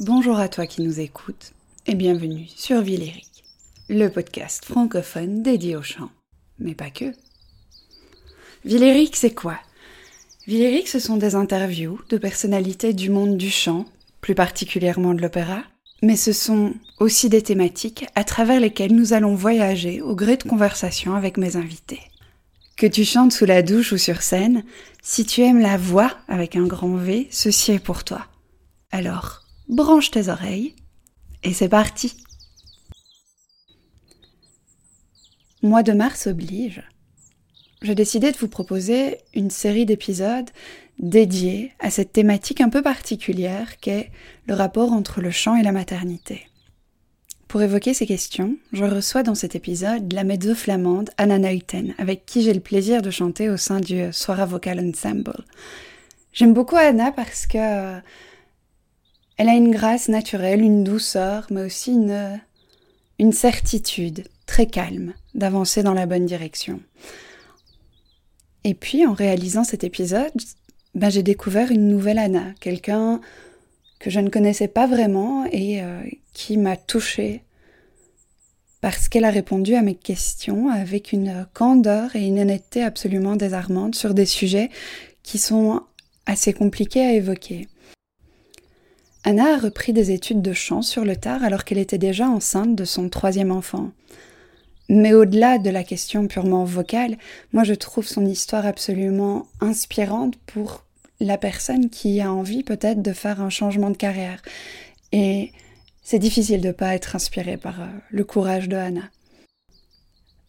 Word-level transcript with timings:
Bonjour 0.00 0.38
à 0.38 0.48
toi 0.48 0.66
qui 0.66 0.80
nous 0.80 0.98
écoutes 0.98 1.52
et 1.86 1.94
bienvenue 1.94 2.46
sur 2.56 2.80
Villéric, 2.80 3.44
le 3.90 4.08
podcast 4.08 4.64
francophone 4.64 5.42
dédié 5.42 5.76
au 5.76 5.82
chant. 5.82 6.08
Mais 6.58 6.74
pas 6.74 6.88
que. 6.88 7.12
Villéric, 8.64 9.14
c'est 9.14 9.34
quoi? 9.34 9.58
Villéric, 10.46 10.88
ce 10.88 11.00
sont 11.00 11.18
des 11.18 11.34
interviews 11.34 12.00
de 12.08 12.16
personnalités 12.16 12.94
du 12.94 13.10
monde 13.10 13.36
du 13.36 13.50
chant, 13.50 13.84
plus 14.22 14.34
particulièrement 14.34 15.12
de 15.12 15.20
l'opéra, 15.20 15.64
mais 16.02 16.16
ce 16.16 16.32
sont 16.32 16.72
aussi 16.98 17.28
des 17.28 17.42
thématiques 17.42 18.06
à 18.14 18.24
travers 18.24 18.58
lesquelles 18.58 18.96
nous 18.96 19.12
allons 19.12 19.34
voyager 19.34 20.00
au 20.00 20.14
gré 20.14 20.38
de 20.38 20.44
conversations 20.44 21.14
avec 21.14 21.36
mes 21.36 21.56
invités. 21.56 22.00
Que 22.78 22.86
tu 22.86 23.04
chantes 23.04 23.32
sous 23.32 23.44
la 23.44 23.60
douche 23.60 23.92
ou 23.92 23.98
sur 23.98 24.22
scène, 24.22 24.64
si 25.02 25.26
tu 25.26 25.42
aimes 25.42 25.60
la 25.60 25.76
voix 25.76 26.16
avec 26.26 26.56
un 26.56 26.66
grand 26.66 26.96
V, 26.96 27.28
ceci 27.30 27.72
est 27.72 27.84
pour 27.84 28.02
toi. 28.02 28.26
Alors, 28.92 29.39
branche 29.70 30.10
tes 30.10 30.28
oreilles 30.28 30.74
et 31.42 31.54
c'est 31.54 31.68
parti. 31.68 32.16
Mois 35.62 35.82
de 35.82 35.92
mars 35.92 36.26
oblige. 36.26 36.82
J'ai 37.82 37.94
décidé 37.94 38.32
de 38.32 38.36
vous 38.36 38.48
proposer 38.48 39.18
une 39.34 39.50
série 39.50 39.86
d'épisodes 39.86 40.50
dédiés 40.98 41.72
à 41.78 41.90
cette 41.90 42.12
thématique 42.12 42.60
un 42.60 42.68
peu 42.68 42.82
particulière 42.82 43.78
qu'est 43.80 44.10
le 44.46 44.54
rapport 44.54 44.92
entre 44.92 45.22
le 45.22 45.30
chant 45.30 45.56
et 45.56 45.62
la 45.62 45.72
maternité. 45.72 46.46
Pour 47.48 47.62
évoquer 47.62 47.94
ces 47.94 48.06
questions, 48.06 48.56
je 48.72 48.84
reçois 48.84 49.22
dans 49.22 49.34
cet 49.34 49.54
épisode 49.54 50.12
la 50.12 50.24
mezzo-flamande 50.24 51.10
Anna 51.16 51.38
Neuten, 51.38 51.94
avec 51.98 52.26
qui 52.26 52.42
j'ai 52.42 52.54
le 52.54 52.60
plaisir 52.60 53.02
de 53.02 53.10
chanter 53.10 53.48
au 53.48 53.56
sein 53.56 53.80
du 53.80 54.12
Soira 54.12 54.46
Vocal 54.46 54.78
Ensemble. 54.78 55.44
J'aime 56.32 56.54
beaucoup 56.54 56.76
Anna 56.76 57.12
parce 57.12 57.46
que 57.46 58.00
elle 59.40 59.48
a 59.48 59.54
une 59.54 59.70
grâce 59.70 60.10
naturelle, 60.10 60.60
une 60.60 60.84
douceur, 60.84 61.46
mais 61.50 61.62
aussi 61.62 61.92
une, 61.92 63.32
certitude 63.32 64.24
très 64.44 64.66
calme 64.66 65.14
d'avancer 65.34 65.82
dans 65.82 65.94
la 65.94 66.04
bonne 66.04 66.26
direction. 66.26 66.78
Et 68.64 68.74
puis, 68.74 69.06
en 69.06 69.14
réalisant 69.14 69.64
cet 69.64 69.82
épisode, 69.82 70.30
ben, 70.94 71.08
j'ai 71.08 71.22
découvert 71.22 71.72
une 71.72 71.88
nouvelle 71.88 72.18
Anna, 72.18 72.52
quelqu'un 72.60 73.22
que 73.98 74.10
je 74.10 74.20
ne 74.20 74.28
connaissais 74.28 74.68
pas 74.68 74.86
vraiment 74.86 75.46
et 75.50 75.82
euh, 75.82 76.02
qui 76.34 76.58
m'a 76.58 76.76
touchée 76.76 77.42
parce 78.82 79.08
qu'elle 79.08 79.24
a 79.24 79.30
répondu 79.30 79.74
à 79.74 79.80
mes 79.80 79.94
questions 79.94 80.68
avec 80.68 81.12
une 81.12 81.46
candeur 81.54 82.14
et 82.14 82.26
une 82.26 82.40
honnêteté 82.40 82.82
absolument 82.82 83.36
désarmantes 83.36 83.94
sur 83.94 84.12
des 84.12 84.26
sujets 84.26 84.68
qui 85.22 85.38
sont 85.38 85.80
assez 86.26 86.52
compliqués 86.52 87.06
à 87.06 87.14
évoquer. 87.14 87.68
Anna 89.22 89.54
a 89.54 89.58
repris 89.58 89.92
des 89.92 90.12
études 90.12 90.40
de 90.40 90.52
chant 90.54 90.80
sur 90.80 91.04
le 91.04 91.14
tard 91.14 91.44
alors 91.44 91.64
qu'elle 91.64 91.78
était 91.78 91.98
déjà 91.98 92.26
enceinte 92.26 92.74
de 92.74 92.84
son 92.84 93.08
troisième 93.10 93.50
enfant. 93.50 93.90
Mais 94.88 95.12
au-delà 95.12 95.58
de 95.58 95.70
la 95.70 95.84
question 95.84 96.26
purement 96.26 96.64
vocale, 96.64 97.16
moi 97.52 97.62
je 97.62 97.74
trouve 97.74 98.06
son 98.06 98.24
histoire 98.24 98.66
absolument 98.66 99.46
inspirante 99.60 100.36
pour 100.46 100.84
la 101.20 101.36
personne 101.36 101.90
qui 101.90 102.20
a 102.20 102.32
envie 102.32 102.64
peut-être 102.64 103.02
de 103.02 103.12
faire 103.12 103.42
un 103.42 103.50
changement 103.50 103.90
de 103.90 103.96
carrière. 103.96 104.40
Et 105.12 105.52
c'est 106.02 106.18
difficile 106.18 106.62
de 106.62 106.68
ne 106.68 106.72
pas 106.72 106.94
être 106.94 107.14
inspiré 107.14 107.58
par 107.58 107.82
euh, 107.82 107.86
le 108.10 108.24
courage 108.24 108.68
de 108.68 108.76
Anna. 108.76 109.10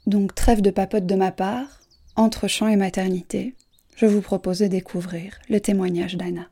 Donc 0.08 0.34
trêve 0.34 0.62
de 0.62 0.72
papote 0.72 1.06
de 1.06 1.16
ma 1.16 1.32
part, 1.32 1.82
entre 2.16 2.48
chant 2.48 2.68
et 2.68 2.78
maternité, 2.78 3.54
je 3.96 4.06
vous 4.06 4.22
propose 4.22 4.60
de 4.60 4.68
découvrir 4.68 5.38
le 5.50 5.60
témoignage 5.60 6.16
d'Anna. 6.16 6.48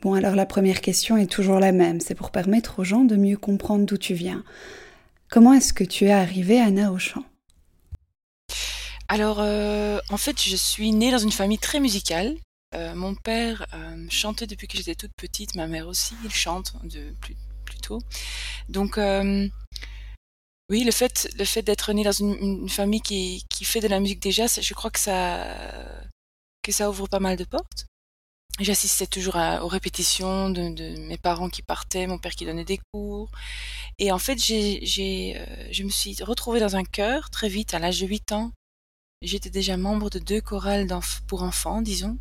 Bon, 0.00 0.14
alors 0.14 0.34
la 0.34 0.46
première 0.46 0.80
question 0.80 1.18
est 1.18 1.30
toujours 1.30 1.60
la 1.60 1.72
même, 1.72 2.00
c'est 2.00 2.14
pour 2.14 2.30
permettre 2.30 2.78
aux 2.78 2.84
gens 2.84 3.04
de 3.04 3.16
mieux 3.16 3.36
comprendre 3.36 3.84
d'où 3.84 3.98
tu 3.98 4.14
viens. 4.14 4.42
Comment 5.28 5.52
est-ce 5.52 5.74
que 5.74 5.84
tu 5.84 6.06
es 6.06 6.12
arrivée, 6.12 6.58
Anna, 6.58 6.90
au 6.90 6.98
chant 6.98 7.22
Alors, 9.08 9.40
euh, 9.40 10.00
en 10.08 10.16
fait, 10.16 10.42
je 10.42 10.56
suis 10.56 10.92
née 10.92 11.10
dans 11.10 11.18
une 11.18 11.32
famille 11.32 11.58
très 11.58 11.80
musicale. 11.80 12.36
Euh, 12.74 12.94
mon 12.94 13.14
père 13.14 13.66
euh, 13.74 14.06
chantait 14.08 14.46
depuis 14.46 14.68
que 14.68 14.78
j'étais 14.78 14.94
toute 14.94 15.12
petite, 15.16 15.54
ma 15.54 15.66
mère 15.66 15.86
aussi, 15.86 16.14
il 16.24 16.32
chante 16.32 16.74
de 16.84 17.12
plus, 17.20 17.36
tôt. 17.82 18.00
Donc, 18.70 18.98
oui, 20.70 20.84
le 20.84 20.92
fait, 20.92 21.28
le 21.38 21.44
fait 21.44 21.62
d'être 21.62 21.92
née 21.92 22.04
dans 22.04 22.12
une, 22.12 22.68
famille 22.70 23.02
qui, 23.02 23.44
qui, 23.50 23.64
fait 23.66 23.80
de 23.80 23.88
la 23.88 24.00
musique 24.00 24.22
déjà, 24.22 24.46
je 24.46 24.74
crois 24.74 24.90
que 24.90 25.00
ça, 25.00 25.46
que 26.62 26.72
ça 26.72 26.88
ouvre 26.88 27.06
pas 27.06 27.20
mal 27.20 27.36
de 27.36 27.44
portes. 27.44 27.86
J'assistais 28.60 29.06
toujours 29.06 29.36
aux 29.36 29.68
répétitions 29.68 30.50
de, 30.50 30.98
mes 31.08 31.16
parents 31.16 31.48
qui 31.48 31.62
partaient, 31.62 32.06
mon 32.06 32.18
père 32.18 32.32
qui 32.32 32.44
donnait 32.44 32.66
des 32.66 32.78
cours. 32.92 33.30
Et 33.98 34.12
en 34.12 34.18
fait, 34.18 34.38
j'ai, 34.38 34.84
j'ai, 34.84 35.34
euh, 35.38 35.68
je 35.72 35.82
me 35.82 35.88
suis 35.88 36.22
retrouvée 36.22 36.60
dans 36.60 36.76
un 36.76 36.84
chœur 36.84 37.30
très 37.30 37.48
vite, 37.48 37.72
à 37.72 37.78
l'âge 37.78 38.00
de 38.00 38.06
8 38.06 38.32
ans. 38.32 38.52
J'étais 39.22 39.48
déjà 39.48 39.78
membre 39.78 40.10
de 40.10 40.18
deux 40.18 40.42
chorales 40.42 40.86
pour 41.26 41.42
enfants, 41.42 41.80
disons. 41.80 42.18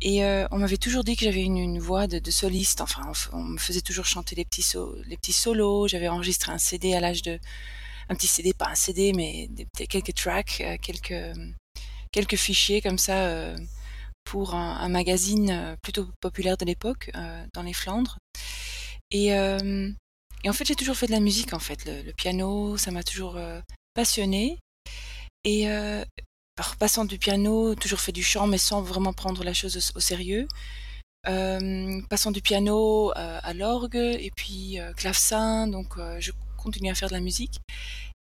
Et 0.00 0.24
euh, 0.24 0.48
on 0.50 0.58
m'avait 0.58 0.76
toujours 0.78 1.04
dit 1.04 1.16
que 1.16 1.24
j'avais 1.24 1.42
une, 1.42 1.78
voix 1.78 2.08
de, 2.08 2.30
soliste. 2.30 2.80
Enfin, 2.80 3.02
on, 3.32 3.42
me 3.44 3.58
faisait 3.58 3.80
toujours 3.80 4.06
chanter 4.06 4.34
les 4.34 4.44
petits, 4.44 4.66
les 5.06 5.16
petits 5.16 5.32
solos. 5.32 5.86
J'avais 5.86 6.08
enregistré 6.08 6.50
un 6.50 6.58
CD 6.58 6.94
à 6.94 7.00
l'âge 7.00 7.22
de... 7.22 7.38
Un 8.08 8.14
petit 8.14 8.26
CD, 8.26 8.52
pas 8.52 8.70
un 8.70 8.74
CD, 8.74 9.12
mais 9.12 9.48
quelques 9.88 10.14
tracks, 10.14 10.60
euh, 10.60 10.76
quelques, 10.80 11.38
quelques 12.10 12.36
fichiers 12.36 12.80
comme 12.80 12.98
ça 12.98 13.54
pour 14.28 14.54
un, 14.54 14.88
magazine 14.90 15.50
euh, 15.50 15.76
plutôt 15.82 16.06
populaire 16.20 16.58
de 16.58 16.66
l'époque, 16.66 17.10
euh, 17.14 17.44
dans 17.54 17.62
les 17.62 17.72
Flandres. 17.72 18.18
Et, 19.10 19.34
euh, 19.34 19.90
et 20.44 20.50
en 20.50 20.52
fait, 20.52 20.66
j'ai 20.66 20.74
toujours 20.74 20.96
fait 20.96 21.06
de 21.06 21.12
la 21.12 21.20
musique, 21.20 21.54
en 21.54 21.58
fait. 21.58 21.86
Le, 21.86 22.12
piano, 22.12 22.76
ça 22.76 22.90
m'a 22.90 23.02
toujours 23.02 23.38
passionné. 23.94 24.58
Et 25.44 25.66
passant 26.78 27.06
du 27.06 27.18
piano, 27.18 27.74
toujours 27.74 28.00
fait 28.00 28.12
du 28.12 28.22
chant, 28.22 28.46
mais 28.46 28.58
sans 28.58 28.82
vraiment 28.82 29.14
prendre 29.14 29.42
la 29.42 29.54
chose 29.54 29.92
au, 29.94 30.00
sérieux. 30.00 30.46
passant 31.24 32.30
du 32.30 32.42
piano 32.42 33.12
à 33.16 33.54
l'orgue 33.54 33.96
et 33.96 34.30
puis 34.36 34.78
clavecin, 34.96 35.66
donc 35.66 35.96
je 36.18 36.32
continue 36.58 36.90
à 36.90 36.94
faire 36.94 37.08
de 37.08 37.14
la 37.14 37.20
musique. 37.20 37.60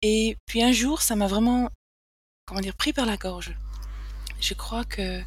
Et 0.02 0.36
puis 0.46 0.62
un 0.62 0.72
jour, 0.72 1.02
ça 1.02 1.16
m'a 1.16 1.26
vraiment, 1.26 1.68
comment 2.46 2.60
dire, 2.60 2.76
pris 2.76 2.92
par 2.92 3.06
la 3.06 3.16
gorge. 3.16 3.56
Je 4.40 4.54
crois 4.54 4.84
que 4.84 5.22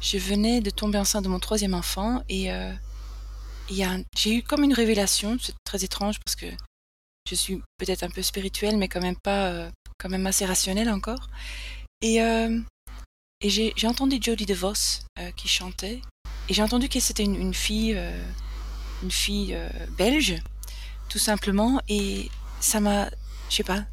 je 0.00 0.18
venais 0.18 0.60
de 0.60 0.70
tomber 0.70 0.98
enceinte 0.98 1.24
de 1.24 1.28
mon 1.28 1.40
troisième 1.40 1.74
enfant 1.74 2.22
et 2.28 2.52
euh, 2.52 2.72
j'ai 4.16 4.34
eu 4.34 4.42
comme 4.42 4.62
une 4.62 4.74
révélation, 4.74 5.36
c'est 5.40 5.54
très 5.64 5.84
étrange 5.84 6.16
parce 6.24 6.36
que 6.36 6.46
je 7.28 7.34
suis 7.34 7.60
peut-être 7.78 8.02
un 8.02 8.10
peu 8.10 8.22
spirituelle, 8.22 8.76
mais 8.76 8.88
quand 8.88 9.00
même 9.00 9.16
pas, 9.16 9.48
euh, 9.48 9.70
quand 9.98 10.08
même 10.08 10.26
assez 10.26 10.44
rationnelle 10.44 10.88
encore. 10.90 11.28
Et, 12.02 12.22
euh, 12.22 12.60
et 13.40 13.50
j'ai 13.50 13.86
entendu 13.86 14.18
Jodie 14.20 14.46
DeVos 14.46 15.02
qui 15.36 15.48
chantait, 15.48 16.00
et 16.48 16.54
j'ai 16.54 16.62
entendu 16.62 16.88
que 16.88 17.00
c'était 17.00 17.24
une, 17.24 17.52
fille, 17.52 17.98
une 19.02 19.10
fille 19.10 19.56
belge, 19.98 20.36
tout 21.08 21.18
simplement, 21.18 21.80
et 21.88 22.30
ça 22.60 22.80
m'a, 22.80 23.10
je 23.50 23.56
sais 23.56 23.64
pas, 23.64 23.84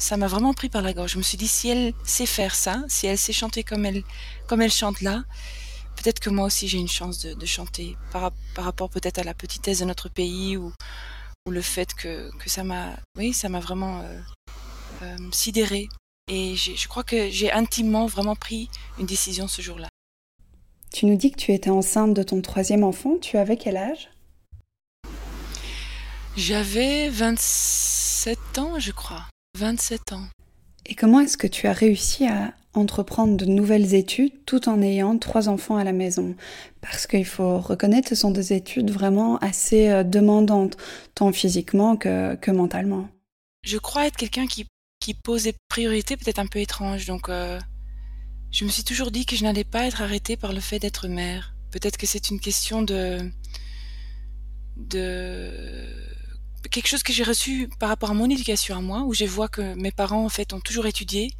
ça 0.00 0.16
m'a 0.16 0.26
vraiment 0.26 0.54
pris 0.54 0.68
par 0.68 0.82
la 0.82 0.92
gorge. 0.92 1.12
Je 1.12 1.18
me 1.18 1.22
suis 1.22 1.38
dit, 1.38 1.48
si 1.48 1.68
elle 1.68 1.92
sait 2.04 2.26
faire 2.26 2.54
ça, 2.54 2.82
si 2.88 3.06
elle 3.06 3.18
sait 3.18 3.32
chanter 3.32 3.62
comme 3.62 3.84
elle, 3.86 4.02
comme 4.46 4.62
elle 4.62 4.72
chante 4.72 5.00
là, 5.02 5.22
peut-être 5.96 6.20
que 6.20 6.30
moi 6.30 6.46
aussi 6.46 6.66
j'ai 6.68 6.78
une 6.78 6.88
chance 6.88 7.20
de, 7.20 7.46
chanter 7.46 7.96
par, 8.10 8.32
rapport 8.56 8.88
peut-être 8.90 9.18
à 9.18 9.24
la 9.24 9.34
petitesse 9.34 9.80
de 9.80 9.84
notre 9.84 10.08
pays 10.08 10.56
ou, 10.56 10.72
ou 11.46 11.50
le 11.50 11.62
fait 11.62 11.94
que, 11.94 12.30
que 12.38 12.48
ça 12.48 12.64
m'a, 12.64 12.96
oui, 13.16 13.32
ça 13.32 13.48
m'a 13.48 13.60
vraiment 13.60 14.00
euh, 14.00 14.20
euh, 15.02 15.16
sidéré. 15.32 15.88
Et 16.28 16.54
je 16.54 16.86
crois 16.88 17.02
que 17.02 17.28
j'ai 17.28 17.50
intimement 17.52 18.06
vraiment 18.06 18.36
pris 18.36 18.70
une 18.98 19.06
décision 19.06 19.48
ce 19.48 19.62
jour-là. 19.62 19.88
Tu 20.92 21.06
nous 21.06 21.16
dis 21.16 21.30
que 21.32 21.38
tu 21.38 21.52
étais 21.52 21.70
enceinte 21.70 22.14
de 22.14 22.22
ton 22.22 22.40
troisième 22.40 22.84
enfant. 22.84 23.16
Tu 23.20 23.36
avais 23.36 23.56
quel 23.56 23.76
âge? 23.76 24.10
J'avais 26.36 27.08
27 27.08 28.58
ans, 28.58 28.78
je 28.78 28.92
crois. 28.92 29.29
27 29.60 30.14
ans. 30.14 30.24
Et 30.86 30.94
comment 30.94 31.20
est-ce 31.20 31.36
que 31.36 31.46
tu 31.46 31.66
as 31.66 31.74
réussi 31.74 32.26
à 32.26 32.54
entreprendre 32.72 33.36
de 33.36 33.44
nouvelles 33.44 33.94
études 33.94 34.32
tout 34.46 34.70
en 34.70 34.80
ayant 34.80 35.18
trois 35.18 35.50
enfants 35.50 35.76
à 35.76 35.84
la 35.84 35.92
maison? 35.92 36.34
Parce 36.80 37.06
qu'il 37.06 37.26
faut 37.26 37.58
reconnaître, 37.58 38.08
ce 38.08 38.14
sont 38.14 38.30
des 38.30 38.54
études 38.54 38.90
vraiment 38.90 39.36
assez 39.38 39.90
euh, 39.90 40.02
demandantes, 40.02 40.78
tant 41.14 41.30
physiquement 41.30 41.96
que, 41.96 42.36
que 42.36 42.50
mentalement. 42.50 43.08
Je 43.62 43.76
crois 43.76 44.06
être 44.06 44.16
quelqu'un 44.16 44.46
qui, 44.46 44.66
qui 44.98 45.12
pose 45.12 45.44
des 45.44 45.54
priorités 45.68 46.16
peut-être 46.16 46.38
un 46.38 46.46
peu 46.46 46.60
étranges, 46.60 47.04
donc 47.04 47.28
euh, 47.28 47.60
je 48.50 48.64
me 48.64 48.70
suis 48.70 48.84
toujours 48.84 49.10
dit 49.10 49.26
que 49.26 49.36
je 49.36 49.44
n'allais 49.44 49.64
pas 49.64 49.84
être 49.84 50.00
arrêtée 50.00 50.38
par 50.38 50.54
le 50.54 50.60
fait 50.60 50.78
d'être 50.78 51.06
mère. 51.06 51.54
Peut-être 51.70 51.98
que 51.98 52.06
c'est 52.06 52.30
une 52.30 52.40
question 52.40 52.80
de... 52.80 53.30
de 54.78 56.10
quelque 56.70 56.88
chose 56.88 57.02
que 57.02 57.12
j'ai 57.12 57.24
reçu 57.24 57.68
par 57.78 57.88
rapport 57.88 58.10
à 58.10 58.14
mon 58.14 58.28
éducation 58.30 58.76
à 58.76 58.80
moi, 58.80 59.02
où 59.02 59.14
je 59.14 59.24
vois 59.24 59.48
que 59.48 59.74
mes 59.74 59.92
parents 59.92 60.24
en 60.24 60.28
fait 60.28 60.52
ont 60.52 60.60
toujours 60.60 60.86
étudié, 60.86 61.30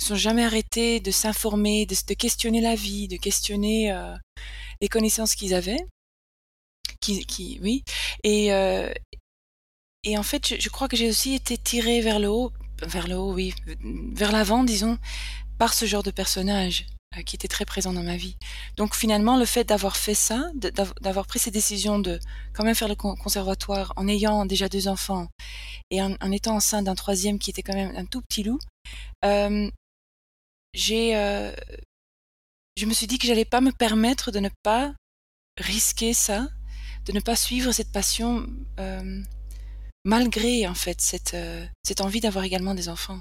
ne 0.00 0.04
sont 0.04 0.16
jamais 0.16 0.44
arrêtés 0.44 1.00
de 1.00 1.10
s'informer, 1.10 1.86
de, 1.86 2.14
questionner 2.14 2.60
la 2.60 2.74
vie, 2.74 3.08
de 3.08 3.16
questionner 3.16 3.92
euh, 3.92 4.14
les 4.80 4.88
connaissances 4.88 5.34
qu'ils 5.34 5.54
avaient. 5.54 5.84
qui, 7.00 7.24
qui, 7.26 7.58
oui. 7.62 7.82
Et, 8.24 8.48
et 10.04 10.18
en 10.18 10.22
fait, 10.22 10.46
je, 10.48 10.56
je 10.60 10.68
crois 10.68 10.88
que 10.88 10.96
j'ai 10.96 11.08
aussi 11.08 11.34
été 11.34 11.58
tirée 11.58 12.00
vers 12.00 12.18
le 12.20 12.28
haut, 12.28 12.52
vers 12.82 13.08
le 13.08 13.16
haut, 13.16 13.32
oui, 13.32 13.54
vers 14.14 14.32
l'avant, 14.32 14.64
disons, 14.64 14.98
par 15.58 15.74
ce 15.74 15.86
genre 15.86 16.02
de 16.02 16.10
personnage 16.10 16.86
euh, 16.90 16.95
qui 17.24 17.36
était 17.36 17.48
très 17.48 17.64
présent 17.64 17.92
dans 17.92 18.02
ma 18.02 18.16
vie. 18.16 18.36
Donc 18.76 18.94
finalement, 18.94 19.36
le 19.36 19.44
fait 19.46 19.64
d'avoir 19.64 19.96
fait 19.96 20.14
ça, 20.14 20.50
d'avoir 21.00 21.26
pris 21.26 21.38
ces 21.38 21.50
décisions 21.50 21.98
de 21.98 22.20
quand 22.52 22.64
même 22.64 22.74
faire 22.74 22.88
le 22.88 22.94
conservatoire 22.94 23.92
en 23.96 24.06
ayant 24.08 24.44
déjà 24.44 24.68
deux 24.68 24.88
enfants 24.88 25.28
et 25.90 26.02
en, 26.02 26.32
étant 26.32 26.56
enceinte 26.56 26.84
d'un 26.84 26.94
troisième 26.94 27.38
qui 27.38 27.50
était 27.50 27.62
quand 27.62 27.74
même 27.74 27.96
un 27.96 28.04
tout 28.04 28.20
petit 28.20 28.42
loup, 28.42 28.58
euh, 29.24 29.70
j'ai, 30.74 31.16
euh, 31.16 31.52
je 32.76 32.86
me 32.86 32.92
suis 32.92 33.06
dit 33.06 33.18
que 33.18 33.26
j'allais 33.26 33.46
pas 33.46 33.60
me 33.62 33.72
permettre 33.72 34.30
de 34.30 34.40
ne 34.40 34.50
pas 34.62 34.92
risquer 35.58 36.12
ça, 36.12 36.48
de 37.06 37.12
ne 37.12 37.20
pas 37.20 37.36
suivre 37.36 37.72
cette 37.72 37.92
passion 37.92 38.46
malgré 40.06 40.68
en 40.68 40.74
fait 40.74 41.00
cette, 41.00 41.34
euh, 41.34 41.66
cette 41.82 42.00
envie 42.00 42.20
d'avoir 42.20 42.44
également 42.44 42.74
des 42.74 42.88
enfants. 42.88 43.20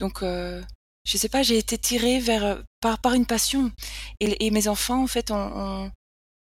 Donc, 0.00 0.22
euh, 0.22 0.62
je 1.04 1.18
sais 1.18 1.28
pas, 1.28 1.42
j'ai 1.42 1.58
été 1.58 1.76
tirée 1.78 2.18
vers 2.18 2.44
euh, 2.44 2.62
par, 2.80 2.98
par 2.98 3.12
une 3.14 3.26
passion. 3.26 3.70
Et, 4.20 4.46
et 4.46 4.50
mes 4.50 4.68
enfants, 4.68 5.02
en 5.02 5.06
fait, 5.06 5.30
on, 5.30 5.90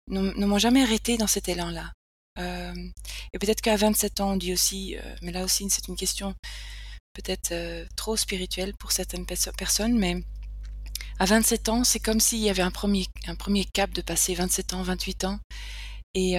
ne 0.08 0.46
m'ont 0.46 0.58
jamais 0.58 0.82
arrêté 0.82 1.16
dans 1.16 1.26
cet 1.26 1.48
élan-là. 1.48 1.92
Euh, 2.38 2.74
et 3.32 3.38
peut-être 3.38 3.60
qu'à 3.60 3.76
27 3.76 4.20
ans, 4.20 4.32
on 4.32 4.36
dit 4.36 4.52
aussi, 4.52 4.96
euh, 4.96 5.16
mais 5.22 5.32
là 5.32 5.42
aussi, 5.44 5.68
c'est 5.68 5.88
une 5.88 5.96
question 5.96 6.34
peut-être 7.14 7.54
trop 7.96 8.14
spirituelle 8.14 8.74
pour 8.78 8.92
certaines 8.92 9.24
personnes, 9.24 9.98
mais 9.98 10.22
à 11.18 11.24
27 11.24 11.70
ans, 11.70 11.82
c'est 11.82 11.98
comme 11.98 12.20
s'il 12.20 12.40
y 12.40 12.50
avait 12.50 12.62
un 12.62 12.70
premier, 12.70 13.06
un 13.26 13.34
premier 13.34 13.64
cap 13.64 13.90
de 13.92 14.02
passer 14.02 14.34
27 14.34 14.74
ans, 14.74 14.82
28 14.82 15.24
ans. 15.24 15.38
Et, 16.12 16.34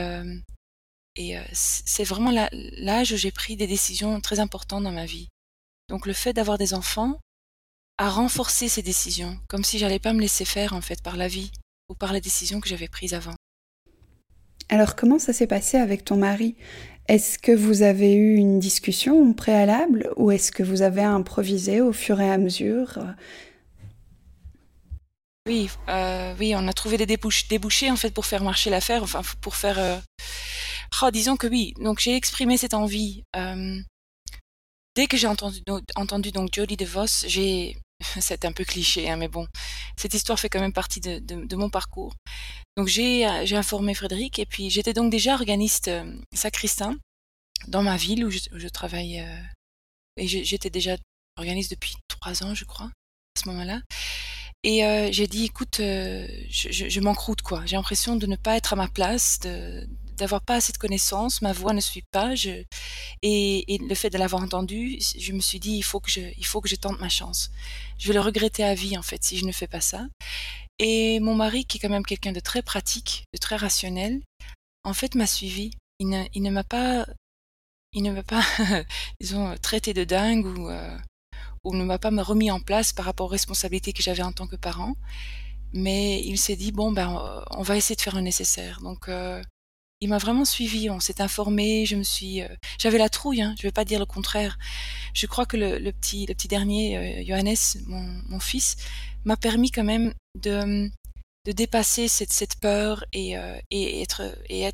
et 1.16 1.36
c'est 1.52 2.04
vraiment 2.04 2.30
l'âge 2.52 3.12
où 3.12 3.18
j'ai 3.18 3.32
pris 3.32 3.56
des 3.56 3.66
décisions 3.66 4.22
très 4.22 4.40
importantes 4.40 4.84
dans 4.84 4.92
ma 4.92 5.08
vie. 5.08 5.30
Donc 5.90 6.06
le 6.06 6.14
fait 6.14 6.34
d'avoir 6.34 6.60
des 6.60 6.76
enfants 6.76 7.18
a 7.98 8.10
renforcé 8.10 8.68
ces 8.68 8.82
décisions, 8.82 9.38
comme 9.48 9.64
si 9.64 9.80
j'allais 9.80 10.00
pas 10.00 10.14
me 10.14 10.22
laisser 10.22 10.46
faire 10.46 10.74
en 10.74 10.82
fait 10.82 11.02
par 11.02 11.18
la 11.18 11.28
vie 11.28 11.52
ou 11.90 11.96
par 11.96 12.14
les 12.14 12.22
décisions 12.22 12.60
que 12.60 12.70
j'avais 12.70 12.88
prises 12.88 13.14
avant. 13.14 13.36
Alors 14.70 14.96
comment 14.96 15.20
ça 15.20 15.34
s'est 15.34 15.48
passé 15.48 15.78
avec 15.78 16.04
ton 16.06 16.18
mari? 16.18 16.56
Est-ce 17.08 17.40
que 17.40 17.54
vous 17.54 17.84
avez 17.84 18.14
eu 18.14 18.36
une 18.36 18.60
discussion 18.60 19.34
préalable 19.34 20.12
ou 20.18 20.30
est-ce 20.32 20.52
que 20.52 20.64
vous 20.64 20.82
avez 20.82 21.04
improvisé 21.04 21.80
au 21.80 21.94
fur 21.94 22.20
et 22.20 22.30
à 22.30 22.38
mesure? 22.38 23.00
Oui, 25.48 25.70
euh, 25.88 26.36
oui, 26.38 26.54
on 26.56 26.68
a 26.68 26.74
trouvé 26.74 26.98
des 26.98 27.06
débouchés, 27.06 27.90
en 27.90 27.96
fait 27.96 28.12
pour 28.12 28.26
faire 28.26 28.44
marcher 28.44 28.70
l'affaire, 28.70 29.04
enfin 29.04 29.22
pour 29.40 29.56
faire 29.56 29.80
euh, 29.80 29.98
Oh, 31.02 31.12
disons 31.12 31.38
que 31.38 31.48
oui. 31.48 31.74
Donc 31.80 32.00
j'ai 32.00 32.16
exprimé 32.16 32.58
cette 32.58 32.74
envie. 32.74 33.24
Euh, 33.36 33.80
dès 34.96 35.08
que 35.08 35.18
j'ai 35.18 35.28
entendu, 35.28 35.62
entendu 35.96 36.32
donc 36.32 36.50
Jodie 36.54 36.78
DeVos, 36.78 37.28
j'ai 37.28 37.78
c'est 38.20 38.46
un 38.46 38.52
peu 38.52 38.64
cliché, 38.64 39.10
hein, 39.10 39.18
mais 39.18 39.28
bon, 39.28 39.48
cette 39.96 40.14
histoire 40.14 40.40
fait 40.40 40.50
quand 40.50 40.60
même 40.60 40.74
partie 40.74 41.02
de, 41.02 41.56
mon 41.56 41.70
parcours. 41.70 42.14
Donc 42.76 42.88
j'ai 42.88 43.26
informé 43.26 43.94
Frédéric 43.94 44.40
et 44.40 44.46
puis 44.46 44.70
j'étais 44.70 44.94
donc 44.94 45.12
déjà 45.12 45.34
organiste 45.34 45.88
euh, 45.88 46.14
sacristain 46.34 46.96
dans 47.68 47.82
ma 47.82 47.98
ville 47.98 48.24
où 48.26 48.30
je, 48.30 48.68
travaille 48.68 49.20
euh, 49.20 49.42
et 50.18 50.28
j'étais 50.28 50.70
déjà 50.70 50.96
organiste 51.38 51.72
depuis 51.72 51.96
trois 52.08 52.44
ans, 52.44 52.54
je 52.54 52.66
crois, 52.66 52.88
à 52.88 53.40
ce 53.40 53.50
moment-là. 53.50 53.82
Et 54.64 54.84
euh, 54.84 55.10
j'ai 55.12 55.28
dit, 55.28 55.46
écoute, 55.46 55.80
euh, 55.80 56.28
je, 56.50 56.72
je, 56.72 56.90
je 56.90 57.00
m'encroute 57.00 57.42
quoi. 57.42 57.66
J'ai 57.66 57.76
l'impression 57.76 58.16
de 58.16 58.26
ne 58.26 58.36
pas 58.36 58.58
être 58.58 58.74
à 58.74 58.76
ma 58.76 58.88
place, 58.88 59.40
d'avoir 60.18 60.42
pas 60.42 60.56
assez 60.56 60.74
de 60.74 60.78
connaissances, 60.78 61.42
ma 61.42 61.54
voix 61.54 61.74
ne 61.74 61.80
suit 61.80 62.04
pas. 62.12 62.34
Et, 63.24 63.66
le 63.68 63.96
fait 63.96 64.10
de 64.10 64.18
l'avoir 64.18 64.44
entendu, 64.44 65.00
je 65.18 65.32
me 65.34 65.40
suis 65.40 65.60
dit 65.60 65.74
il 65.78 65.84
faut 65.84 66.00
que 66.00 66.12
je, 66.12 66.22
il 66.38 66.46
faut 66.46 66.62
que 66.62 66.68
tente 66.76 67.00
ma 67.00 67.10
chance. 67.10 67.52
Je 67.98 68.08
vais 68.08 68.14
le 68.14 68.22
regretter 68.22 68.64
à 68.64 68.76
vie 68.76 68.98
en 68.98 69.02
fait 69.02 69.24
si 69.24 69.38
je 69.38 69.46
ne 69.46 69.52
fais 69.52 69.68
pas 69.68 69.82
ça. 69.82 70.08
Et 70.80 71.20
mon 71.20 71.36
mari, 71.36 71.66
qui 71.66 71.78
est 71.78 71.82
quand 71.82 71.90
même 71.90 72.06
quelqu'un 72.06 72.32
de 72.32 72.40
très 72.40 72.62
pratique, 72.62 73.26
de 73.34 73.40
très 73.40 73.56
rationnel, 73.56 74.22
en 74.84 74.94
fait 74.94 75.16
m'a 75.16 75.28
suivi. 75.28 75.72
Il 76.00 76.10
ne, 76.10 76.24
il 76.34 76.44
ne 76.44 76.52
m'a 76.52 76.64
pas, 76.64 77.08
il 77.94 78.04
ne 78.04 78.12
m'a 78.12 78.24
pas, 78.24 78.44
traité 79.62 79.94
de 79.94 80.04
dingue 80.04 80.46
ou, 80.46 80.70
euh, 80.70 80.98
ou 81.64 81.76
ne 81.76 81.84
m'a 81.84 81.98
pas 81.98 82.12
remis 82.22 82.52
en 82.52 82.60
place 82.60 82.94
par 82.94 83.06
rapport 83.06 83.28
aux 83.28 83.30
responsabilités 83.30 83.94
que 83.94 84.04
j'avais 84.04 84.24
en 84.24 84.32
tant 84.32 84.48
que 84.48 84.56
parent. 84.56 84.96
Mais 85.74 86.22
il 86.24 86.38
s'est 86.38 86.56
dit 86.56 86.72
bon 86.72 86.92
ben 86.92 87.44
on 87.52 87.62
va 87.64 87.76
essayer 87.78 87.96
de 87.96 88.02
faire 88.02 88.16
le 88.16 88.22
nécessaire. 88.22 88.80
Donc 88.82 89.10
euh, 89.10 89.42
il 90.00 90.10
m'a 90.10 90.18
vraiment 90.18 90.46
suivi, 90.46 90.90
on 90.90 91.00
s'est 91.00 91.22
informé, 91.22 91.86
je 91.86 91.96
me 91.96 92.04
suis, 92.04 92.42
euh, 92.42 92.48
j'avais 92.78 92.98
la 92.98 93.10
trouille, 93.10 93.42
hein, 93.42 93.56
je 93.58 93.64
vais 93.64 93.72
pas 93.72 93.86
dire 93.86 94.00
le 94.00 94.06
contraire. 94.06 94.58
Je 95.14 95.26
crois 95.26 95.46
que 95.46 95.58
le, 95.58 95.92
petit, 95.92 96.26
le 96.28 96.34
petit 96.36 96.48
dernier, 96.48 96.98
euh, 96.98 97.24
Johannes, 97.26 97.56
mon, 97.88 98.40
fils, 98.40 98.76
m'a 99.26 99.38
permis 99.38 99.72
quand 99.72 99.84
même 99.84 100.14
de, 100.40 100.90
de 101.46 101.52
dépasser 101.52 102.08
cette, 102.08 102.32
cette 102.32 102.60
peur 102.60 103.06
et, 103.12 103.38
euh, 103.38 103.58
et 103.72 104.02
être, 104.02 104.22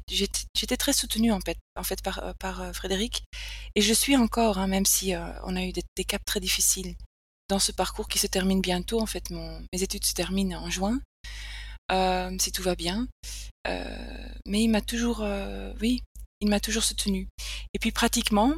j'étais 0.09 0.77
très 0.77 0.93
soutenue 0.93 1.31
en 1.31 1.39
fait, 1.39 1.57
en 1.77 1.83
fait 1.83 2.01
par, 2.01 2.75
Frédéric, 2.75 3.23
et 3.75 3.81
je 3.81 3.93
suis 3.93 4.17
encore, 4.17 4.57
hein, 4.57 4.67
même 4.67 4.85
si 4.85 5.13
on 5.45 5.55
a 5.55 5.63
eu 5.63 5.71
des, 5.71 5.83
des, 5.95 6.03
caps 6.03 6.25
très 6.25 6.41
difficiles 6.41 6.95
dans 7.49 7.59
ce 7.59 7.71
parcours 7.71 8.07
qui 8.07 8.19
se 8.19 8.27
termine 8.27 8.61
bientôt. 8.61 8.99
En 8.99 9.05
fait, 9.05 9.29
mes 9.29 9.83
études 9.83 10.05
se 10.05 10.13
terminent 10.13 10.61
en 10.61 10.69
juin. 10.69 10.99
Euh, 11.91 12.31
si 12.39 12.51
tout 12.51 12.63
va 12.63 12.75
bien. 12.75 13.07
Euh, 13.67 14.27
mais 14.45 14.63
il 14.63 14.69
m'a 14.69 14.81
toujours, 14.81 15.21
euh, 15.21 15.73
oui, 15.81 16.01
il 16.41 16.49
m'a 16.49 16.59
toujours 16.59 16.83
soutenu. 16.83 17.27
Et 17.73 17.79
puis 17.79 17.91
pratiquement, 17.91 18.53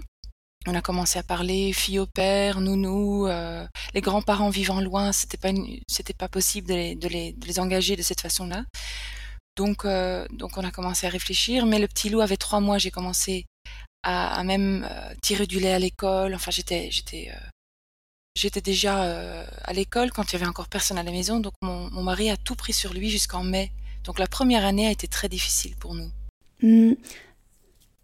on 0.67 0.75
a 0.75 0.81
commencé 0.81 1.19
à 1.19 1.23
parler 1.23 1.73
fille 1.73 1.99
au 1.99 2.07
père, 2.07 2.59
nounou, 2.59 3.27
euh, 3.27 3.67
les 3.93 4.01
grands-parents 4.01 4.49
vivant 4.49 4.81
loin, 4.81 5.11
c'était 5.11 5.37
pas 5.37 5.51
c'était 5.87 6.13
pas 6.13 6.27
possible 6.27 6.67
de 6.67 6.73
les, 6.73 6.95
de, 6.95 7.07
les, 7.07 7.33
de 7.33 7.45
les, 7.45 7.59
engager 7.59 7.95
de 7.95 8.01
cette 8.01 8.21
façon-là. 8.21 8.65
Donc 9.57 9.85
euh, 9.85 10.27
donc 10.31 10.57
on 10.57 10.63
a 10.63 10.71
commencé 10.71 11.05
à 11.07 11.09
réfléchir. 11.09 11.65
Mais 11.65 11.79
le 11.79 11.87
petit 11.87 12.09
loup 12.09 12.21
avait 12.21 12.37
trois 12.37 12.59
mois, 12.61 12.77
j'ai 12.79 12.91
commencé 12.91 13.45
à, 14.03 14.39
à 14.39 14.43
même 14.43 14.87
euh, 14.89 15.13
tirer 15.21 15.45
du 15.47 15.59
lait 15.59 15.73
à 15.73 15.79
l'école. 15.79 16.33
Enfin 16.33 16.51
j'étais 16.51 16.89
j'étais 16.91 17.31
J'étais 18.35 18.61
déjà 18.61 19.03
euh, 19.03 19.45
à 19.63 19.71
l'école 19.71 20.11
quand 20.11 20.31
il 20.31 20.33
y 20.33 20.35
avait 20.35 20.47
encore 20.47 20.67
personne 20.67 20.97
à 20.97 21.03
la 21.03 21.11
maison, 21.11 21.39
donc 21.39 21.53
mon, 21.61 21.89
mon 21.91 22.03
mari 22.03 22.29
a 22.29 22.37
tout 22.37 22.55
pris 22.55 22.73
sur 22.73 22.93
lui 22.93 23.09
jusqu'en 23.09 23.43
mai. 23.43 23.71
Donc 24.03 24.19
la 24.19 24.27
première 24.27 24.65
année 24.65 24.87
a 24.87 24.91
été 24.91 25.07
très 25.07 25.29
difficile 25.29 25.75
pour 25.79 25.95
nous. 25.95 26.09
Mmh. 26.61 26.93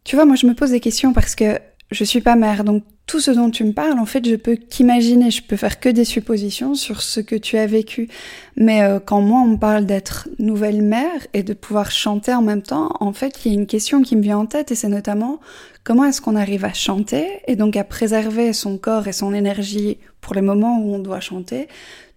Tu 0.04 0.16
vois, 0.16 0.26
moi 0.26 0.36
je 0.36 0.48
me 0.48 0.56
pose 0.56 0.72
des 0.72 0.80
questions 0.80 1.14
parce 1.14 1.36
que 1.36 1.60
je 1.92 2.04
suis 2.06 2.22
pas 2.22 2.36
mère, 2.36 2.64
donc 2.64 2.84
tout 3.06 3.20
ce 3.20 3.32
dont 3.32 3.50
tu 3.50 3.66
me 3.66 3.74
parles, 3.74 4.00
en 4.00 4.06
fait, 4.06 4.26
je 4.26 4.36
peux 4.36 4.56
qu'imaginer, 4.56 5.32
je 5.32 5.44
peux 5.44 5.58
faire 5.58 5.82
que 5.82 5.90
des 5.90 6.06
suppositions 6.06 6.76
sur 6.76 7.02
ce 7.02 7.20
que 7.20 7.36
tu 7.36 7.58
as 7.58 7.68
vécu. 7.68 8.08
Mais 8.56 8.84
euh, 8.84 9.00
quand 9.04 9.20
moi 9.20 9.42
on 9.42 9.48
me 9.48 9.58
parle 9.58 9.86
d'être 9.86 10.30
nouvelle 10.40 10.82
mère 10.82 11.28
et 11.34 11.44
de 11.44 11.54
pouvoir 11.54 11.92
chanter 11.92 12.34
en 12.34 12.42
même 12.42 12.62
temps, 12.62 12.96
en 13.02 13.12
fait, 13.12 13.42
il 13.44 13.52
y 13.52 13.56
a 13.56 13.60
une 13.60 13.68
question 13.68 14.02
qui 14.02 14.16
me 14.16 14.22
vient 14.22 14.38
en 14.38 14.46
tête 14.46 14.72
et 14.72 14.76
c'est 14.76 14.88
notamment 14.88 15.42
comment 15.84 16.06
est-ce 16.06 16.22
qu'on 16.22 16.38
arrive 16.38 16.64
à 16.64 16.72
chanter 16.72 17.28
et 17.48 17.58
donc 17.58 17.76
à 17.76 17.84
préserver 17.84 18.54
son 18.54 18.78
corps 18.78 19.10
et 19.10 19.14
son 19.14 19.34
énergie 19.34 19.98
pour 20.22 20.34
les 20.36 20.42
moments 20.42 20.80
où 20.80 20.96
on 20.96 21.00
doit 21.00 21.20
chanter, 21.20 21.68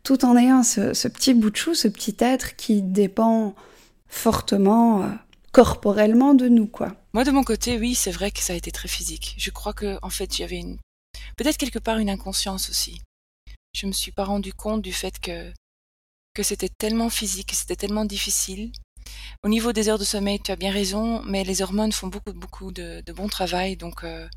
tout 0.02 0.24
en 0.24 0.36
ayant 0.36 0.62
ce, 0.62 1.08
petit 1.08 1.34
bout 1.34 1.50
de 1.50 1.56
chou, 1.56 1.74
ce 1.74 1.88
petit 1.88 2.16
être 2.20 2.56
qui 2.56 2.82
dépend 2.82 3.54
fortement 4.06 5.02
euh, 5.02 5.08
corporellement 5.52 6.34
de 6.34 6.48
nous, 6.48 6.66
quoi. 6.66 6.94
Moi, 7.14 7.24
de 7.24 7.30
mon 7.30 7.42
côté, 7.42 7.78
oui, 7.78 7.94
c'est 7.94 8.10
vrai 8.10 8.30
que 8.30 8.40
ça 8.40 8.52
a 8.52 8.56
été 8.56 8.70
très 8.70 8.88
physique. 8.88 9.34
Je 9.38 9.50
crois 9.50 9.72
que, 9.72 9.98
en 10.02 10.10
fait, 10.10 10.34
j'avais 10.34 10.58
une, 10.58 10.78
peut-être 11.36 11.56
quelque 11.56 11.78
part 11.78 11.98
une 11.98 12.10
inconscience 12.10 12.68
aussi. 12.68 13.00
Je 13.72 13.86
me 13.86 13.92
suis 13.92 14.12
pas 14.12 14.24
rendu 14.24 14.52
compte 14.52 14.82
du 14.82 14.92
fait 14.92 15.18
que 15.18 15.52
que 16.34 16.42
c'était 16.42 16.68
tellement 16.68 17.10
physique, 17.10 17.52
c'était 17.54 17.76
tellement 17.76 18.04
difficile. 18.04 18.72
Au 19.44 19.48
niveau 19.48 19.72
des 19.72 19.88
heures 19.88 19.98
de 19.98 20.04
sommeil, 20.04 20.40
tu 20.40 20.50
as 20.50 20.56
bien 20.56 20.72
raison, 20.72 21.22
mais 21.22 21.44
les 21.44 21.62
hormones 21.62 21.92
font 21.92 22.08
beaucoup 22.08 22.32
beaucoup 22.32 22.72
de, 22.72 23.02
de 23.06 23.12
bon 23.12 23.28
travail, 23.28 23.76
donc 23.76 24.02
euh, 24.02 24.28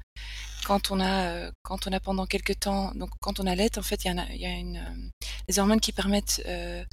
quand 0.68 0.92
on 0.92 1.00
a 1.00 1.28
euh, 1.30 1.52
quand 1.64 1.88
on 1.88 1.94
a 1.94 2.00
pendant 2.02 2.26
quelques 2.26 2.60
temps, 2.60 2.92
donc 2.94 3.10
quand 3.22 3.40
on 3.40 3.48
allait, 3.48 3.78
en 3.78 3.82
fait, 3.82 4.04
il 4.04 4.14
y, 4.14 4.20
a, 4.20 4.34
y 4.36 4.78
euh, 4.78 5.62
hormones 5.62 5.80
qui 5.80 5.94
permettent 5.94 6.42
euh, 6.46 6.84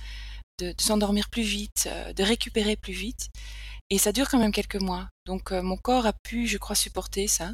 de, 0.61 0.73
s'endormir 0.79 1.29
plus 1.29 1.43
vite, 1.43 1.89
de 2.17 2.23
récupérer 2.23 2.77
plus 2.77 2.93
vite. 2.93 3.31
Et 3.91 3.99
ça 3.99 4.13
dure 4.13 4.29
quand 4.31 4.39
même 4.39 4.53
quelques 4.53 4.81
mois. 4.81 5.09
Donc 5.27 5.51
mon 5.51 5.77
corps 5.77 6.07
a 6.07 6.13
pu, 6.13 6.47
je 6.47 6.57
crois, 6.57 6.77
supporter 6.77 7.27
ça. 7.27 7.53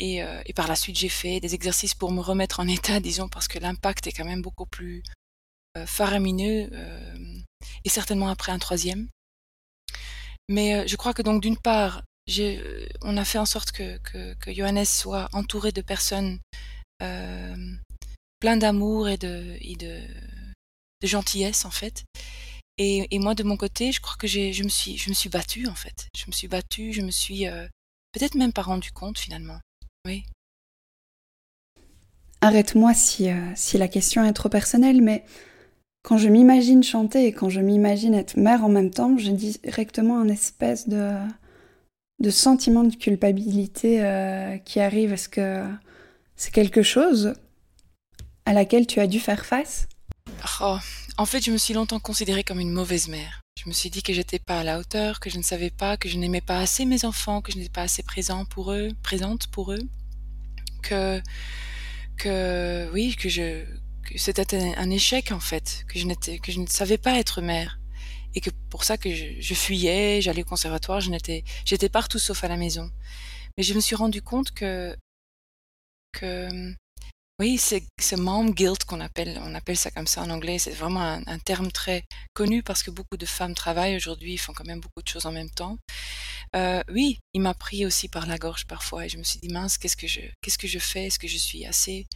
Et, 0.00 0.20
par 0.56 0.66
la 0.66 0.74
suite, 0.74 0.98
j'ai 0.98 1.08
fait 1.08 1.38
des 1.38 1.54
exercices 1.54 1.94
pour 1.94 2.10
me 2.10 2.20
remettre 2.20 2.58
en 2.58 2.66
état, 2.78 2.98
disons, 2.98 3.28
parce 3.28 3.46
que 3.46 3.60
l'impact 3.60 4.08
est 4.08 4.12
quand 4.12 4.24
même 4.24 4.42
beaucoup 4.42 4.66
plus 4.66 5.04
faramineux, 5.86 6.68
et 7.84 7.88
certainement 7.88 8.28
après 8.28 8.50
un 8.50 8.58
troisième. 8.58 9.08
Mais 10.48 10.86
je 10.88 10.96
crois 10.96 11.14
que 11.14 11.22
donc 11.22 11.40
d'une 11.40 11.56
part, 11.56 12.02
on 13.02 13.16
a 13.16 13.24
fait 13.24 13.38
en 13.38 13.46
sorte 13.46 13.72
que, 13.72 13.98
que, 13.98 14.34
que 14.34 14.52
Johannes 14.52 14.84
soit 14.84 15.28
entouré 15.32 15.72
de 15.72 15.82
personnes 15.82 16.38
plein 18.42 18.56
d'amour 18.56 19.08
et 19.08 19.18
de, 19.18 19.56
et 19.60 19.76
de, 19.76 20.00
gentillesse 21.06 21.64
en 21.64 21.70
fait. 21.70 22.04
Et, 22.76 23.06
moi, 23.20 23.36
de 23.36 23.44
mon 23.44 23.56
côté, 23.56 23.92
je 23.92 24.00
crois 24.00 24.16
que 24.18 24.26
je 24.26 24.64
me 24.64 24.68
suis, 24.68 24.98
je 24.98 25.08
me 25.10 25.14
suis 25.14 25.28
battue 25.28 25.68
en 25.68 25.76
fait. 25.76 26.08
Je 26.16 26.24
me 26.26 26.32
suis 26.32 26.48
battue, 26.48 26.92
je 26.92 27.02
me 27.02 27.12
suis 27.12 27.46
euh, 27.46 27.68
peut-être 28.10 28.34
même 28.34 28.52
pas 28.52 28.62
rendu 28.62 28.90
compte 28.90 29.18
finalement. 29.18 29.60
Oui. 30.04 30.24
Arrête-moi 32.40 32.94
si, 32.94 33.28
euh, 33.30 33.52
si 33.54 33.78
la 33.78 33.86
question 33.86 34.24
est 34.24 34.32
trop 34.32 34.48
personnelle, 34.48 35.00
mais 35.02 35.24
quand 36.02 36.18
je 36.18 36.28
m'imagine 36.28 36.82
chanter 36.82 37.26
et 37.26 37.32
quand 37.32 37.48
je 37.48 37.60
m'imagine 37.60 38.14
être 38.14 38.36
mère 38.36 38.64
en 38.64 38.68
même 38.68 38.90
temps, 38.90 39.16
j'ai 39.16 39.32
directement 39.34 40.18
un 40.18 40.28
espèce 40.28 40.88
de, 40.88 41.16
de 42.22 42.30
sentiment 42.30 42.84
de 42.84 42.94
culpabilité 42.94 44.02
euh, 44.02 44.56
qui 44.58 44.80
arrive. 44.80 45.12
Est-ce 45.12 45.28
que 45.28 45.64
c'est 46.36 46.52
quelque 46.52 46.82
chose 46.82 47.34
à 48.46 48.52
laquelle 48.52 48.86
tu 48.86 49.00
as 49.00 49.06
dû 49.06 49.20
faire 49.20 49.44
face? 49.44 49.88
Oh, 50.60 50.78
En 51.18 51.26
fait, 51.26 51.44
je 51.44 51.50
me 51.50 51.58
suis 51.58 51.74
longtemps 51.74 52.00
considérée 52.00 52.44
comme 52.44 52.60
une 52.60 52.72
mauvaise 52.72 53.08
mère. 53.08 53.40
Je 53.62 53.68
me 53.68 53.74
suis 53.74 53.90
dit 53.90 54.02
que 54.02 54.12
j'étais 54.12 54.38
pas 54.38 54.60
à 54.60 54.64
la 54.64 54.78
hauteur, 54.78 55.20
que 55.20 55.30
je 55.30 55.36
ne 55.36 55.42
savais 55.42 55.70
pas, 55.70 55.96
que 55.96 56.08
je 56.08 56.16
n'aimais 56.16 56.40
pas 56.40 56.58
assez 56.58 56.84
mes 56.84 57.04
enfants, 57.04 57.42
que 57.42 57.52
je 57.52 57.58
n'étais 57.58 57.70
pas 57.70 57.82
assez 57.82 58.02
pour 58.48 58.72
eux, 58.72 58.88
présente 59.02 59.48
pour 59.48 59.72
eux, 59.72 59.82
que 60.82 61.20
que 62.16 62.88
oui, 62.92 63.14
que 63.16 63.28
que 63.28 64.18
c'était 64.18 64.74
un, 64.76 64.90
échec 64.90 65.32
en 65.32 65.40
fait, 65.40 65.84
que 65.88 65.98
je 65.98 66.06
n'étais 66.06 66.38
que 66.38 66.50
je 66.50 66.60
ne 66.60 66.66
savais 66.66 66.98
pas 66.98 67.18
être 67.18 67.40
mère 67.40 67.78
et 68.34 68.40
que 68.40 68.50
pour 68.70 68.84
ça 68.84 68.96
que 68.96 69.10
je, 69.14 69.54
fuyais, 69.54 70.20
j'allais 70.22 70.42
au 70.42 70.46
conservatoire, 70.46 71.00
je 71.00 71.10
n'étais 71.10 71.44
j'étais 71.64 71.88
partout 71.88 72.18
sauf 72.18 72.44
à 72.44 72.48
la 72.48 72.56
maison. 72.56 72.90
Mais 73.56 73.62
je 73.64 73.74
me 73.74 73.80
suis 73.80 73.96
rendu 73.96 74.22
compte 74.22 74.52
que 74.52 74.96
que 76.12 76.74
oui, 77.42 77.58
c'est 77.58 77.82
ce 78.00 78.14
mom 78.14 78.52
guilt 78.52 78.84
qu'on 78.84 79.00
appelle, 79.00 79.40
on 79.42 79.54
appelle 79.54 79.76
ça 79.76 79.90
comme 79.90 80.06
ça 80.06 80.22
en 80.22 80.30
anglais. 80.30 80.58
C'est 80.60 80.70
vraiment 80.70 81.02
un, 81.26 81.38
terme 81.40 81.72
très 81.72 82.04
connu 82.34 82.62
parce 82.62 82.82
que 82.84 82.90
beaucoup 82.92 83.16
de 83.16 83.26
femmes 83.26 83.54
travaillent 83.54 83.96
aujourd'hui, 83.96 84.36
font 84.38 84.52
quand 84.52 84.66
même 84.66 84.80
beaucoup 84.80 85.02
de 85.02 85.08
choses 85.08 85.26
en 85.26 85.32
même 85.32 85.50
temps. 85.50 85.76
Euh, 86.54 86.82
oui, 86.88 87.18
il 87.34 87.40
m'a 87.40 87.54
pris 87.54 87.84
aussi 87.86 88.08
par 88.08 88.26
la 88.26 88.38
gorge 88.38 88.66
parfois 88.66 89.06
et 89.06 89.08
je 89.08 89.18
me 89.18 89.24
suis 89.24 89.40
dit 89.40 89.48
mince, 89.48 89.78
qu'est-ce 89.78 89.96
que 89.96 90.06
je, 90.06 90.20
qu'est-ce 90.40 90.58
que 90.58 90.68
je 90.68 90.78
fais? 90.78 91.06
Est-ce 91.06 91.18
que 91.18 91.26
je 91.26 91.38
suis 91.38 91.66
assez, 91.66 92.06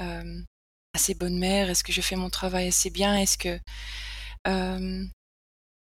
euh, 0.00 0.42
assez 0.94 1.14
bonne 1.14 1.38
mère? 1.38 1.70
Est-ce 1.70 1.82
que 1.82 1.92
je 1.92 2.00
fais 2.00 2.16
mon 2.16 2.30
travail 2.30 2.68
assez 2.68 2.90
bien? 2.90 3.16
Est-ce 3.18 3.38
que, 3.38 3.58
euh, 4.46 5.04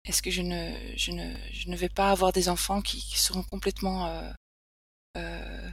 est-ce 0.04 0.22
que 0.22 0.30
je 0.30 0.42
ne, 0.42 0.72
je 0.96 1.12
je 1.52 1.74
vais 1.74 1.88
pas 1.88 2.10
avoir 2.10 2.32
des 2.32 2.48
enfants 2.48 2.82
qui, 2.82 3.00
seront 3.18 3.42
complètement 3.42 4.06
euh, 5.16 5.70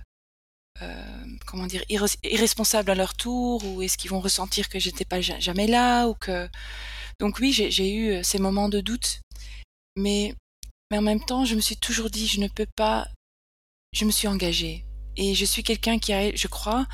comment 1.45 1.67
dire 1.67 1.83
irresponsables 2.23 2.91
à 2.91 2.95
leur 2.95 3.15
tour 3.15 3.63
ou 3.65 3.81
est-ce 3.81 3.97
qu'ils 3.97 4.11
vont 4.11 4.21
ressentir 4.21 4.69
que 4.69 4.79
j'étais 4.79 5.05
pas 5.05 5.19
jamais 5.21 5.67
là 5.67 6.07
ou 6.07 6.13
que 6.13 6.47
donc 7.19 7.39
oui 7.39 7.51
j'ai 7.51 7.93
eu 7.93 8.11
euh, 8.11 8.23
ces 8.23 8.39
moments 8.39 8.69
de 8.69 8.79
doute 8.79 9.21
mais 9.97 10.33
mais 10.89 10.97
en 10.97 11.01
même 11.01 11.23
temps 11.23 11.43
je 11.43 11.55
me 11.55 11.61
suis 11.61 11.75
toujours 11.75 12.09
dit 12.09 12.27
je 12.27 12.39
ne 12.39 12.47
peux 12.47 12.67
pas 12.75 13.07
je 13.93 14.05
me 14.05 14.11
suis 14.11 14.27
engagée. 14.27 14.85
Et 15.17 15.35
je 15.35 15.45
suis 15.45 15.63
quelqu'un 15.63 15.99
qui 15.99 16.13
a 16.13 16.33
je 16.35 16.47
crois 16.47 16.87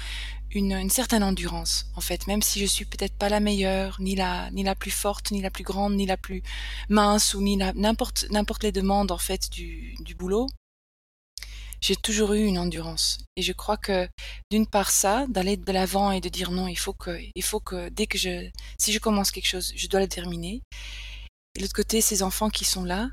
une, 0.60 0.90
certaine 0.90 1.24
endurance 1.24 1.88
en 1.96 2.02
fait 2.02 2.28
même 2.28 2.42
si 2.42 2.60
je 2.60 2.66
suis 2.66 2.86
peut-être 2.86 3.18
pas 3.18 3.30
la 3.30 3.40
meilleure 3.40 3.98
ni 4.00 4.16
la 4.16 4.50
ni 4.52 4.64
la 4.64 4.76
plus 4.76 4.92
forte 4.92 5.32
ni 5.32 5.42
la 5.42 5.50
plus 5.50 5.64
grande 5.64 5.96
ni 5.96 6.06
la 6.06 6.18
plus 6.18 6.42
mince 6.90 7.34
ou 7.34 7.42
ni 7.42 7.58
n'importe 7.58 8.26
n'importe 8.32 8.64
les 8.64 8.72
demandes 8.72 9.12
en 9.12 9.18
fait 9.18 9.50
du, 9.50 9.96
du 10.00 10.16
boulot 10.16 10.48
j'ai 11.82 11.96
toujours 11.96 12.34
eu 12.34 12.44
une 12.44 12.58
endurance. 12.58 13.20
Et 13.36 13.44
je 13.44 13.54
crois 13.54 13.78
que 13.78 14.08
d'une 14.50 14.66
part 14.66 14.90
ça, 14.90 15.28
d'aller 15.28 15.56
de 15.56 15.72
l'avant 15.72 16.12
et 16.12 16.20
de 16.20 16.30
dire 16.30 16.50
non, 16.50 16.68
il 16.68 16.80
faut 16.80 16.94
que, 16.94 17.20
il 17.36 17.44
faut 17.44 17.60
que 17.60 17.90
dès 17.90 18.08
que 18.08 18.18
je, 18.18 18.50
si 18.80 18.92
je 18.92 18.98
commence 18.98 19.30
quelque 19.30 19.48
chose, 19.48 19.72
je 19.76 19.88
dois 19.88 20.00
le 20.00 20.08
terminer. 20.08 20.64
Et 21.54 21.60
de 21.60 21.62
l'autre 21.62 21.76
côté, 21.76 22.02
ces 22.02 22.24
enfants 22.24 22.50
qui 22.50 22.66
sont 22.66 22.84
là 22.84 23.12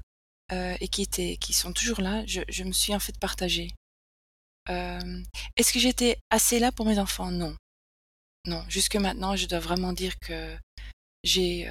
euh, 0.52 0.75
et 0.80 0.88
qui 0.88 1.02
étaient, 1.02 1.37
qui 1.38 1.52
sont 1.52 1.72
toujours 1.72 2.00
là, 2.00 2.25
je, 2.26 2.40
je 2.49 2.64
me 2.64 2.72
suis 2.72 2.94
en 2.94 2.99
fait 2.99 3.18
partagée. 3.18 3.72
Est-ce 4.69 5.73
que 5.73 5.81
j'étais 5.81 6.19
assez 6.31 6.59
là 6.59 6.73
pour 6.73 6.87
mes 6.87 6.99
enfants? 6.99 7.31
Non, 7.31 7.57
non. 8.47 8.64
Jusque 8.69 8.97
maintenant, 8.97 9.37
je 9.37 9.47
dois 9.47 9.61
vraiment 9.61 9.92
dire 9.92 10.19
que 10.19 10.57
j'ai, 11.25 11.71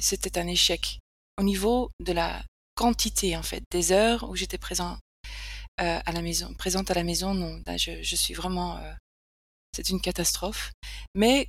c'était 0.00 0.38
un 0.38 0.46
échec 0.46 0.98
au 1.38 1.42
niveau 1.42 1.90
de 2.00 2.12
la 2.12 2.42
quantité 2.74 3.36
en 3.36 3.42
fait 3.42 3.62
des 3.70 3.92
heures 3.92 4.28
où 4.28 4.36
j'étais 4.36 4.58
présent 4.58 4.98
euh, 5.80 6.00
à 6.04 6.12
la 6.12 6.22
maison, 6.22 6.54
présente 6.54 6.90
à 6.90 6.94
la 6.94 7.04
maison, 7.04 7.34
non. 7.34 7.62
Je, 7.76 8.02
je 8.02 8.16
suis 8.16 8.34
vraiment, 8.34 8.80
c'est 9.74 9.90
une 9.90 10.00
catastrophe. 10.00 10.72
Mais 11.14 11.48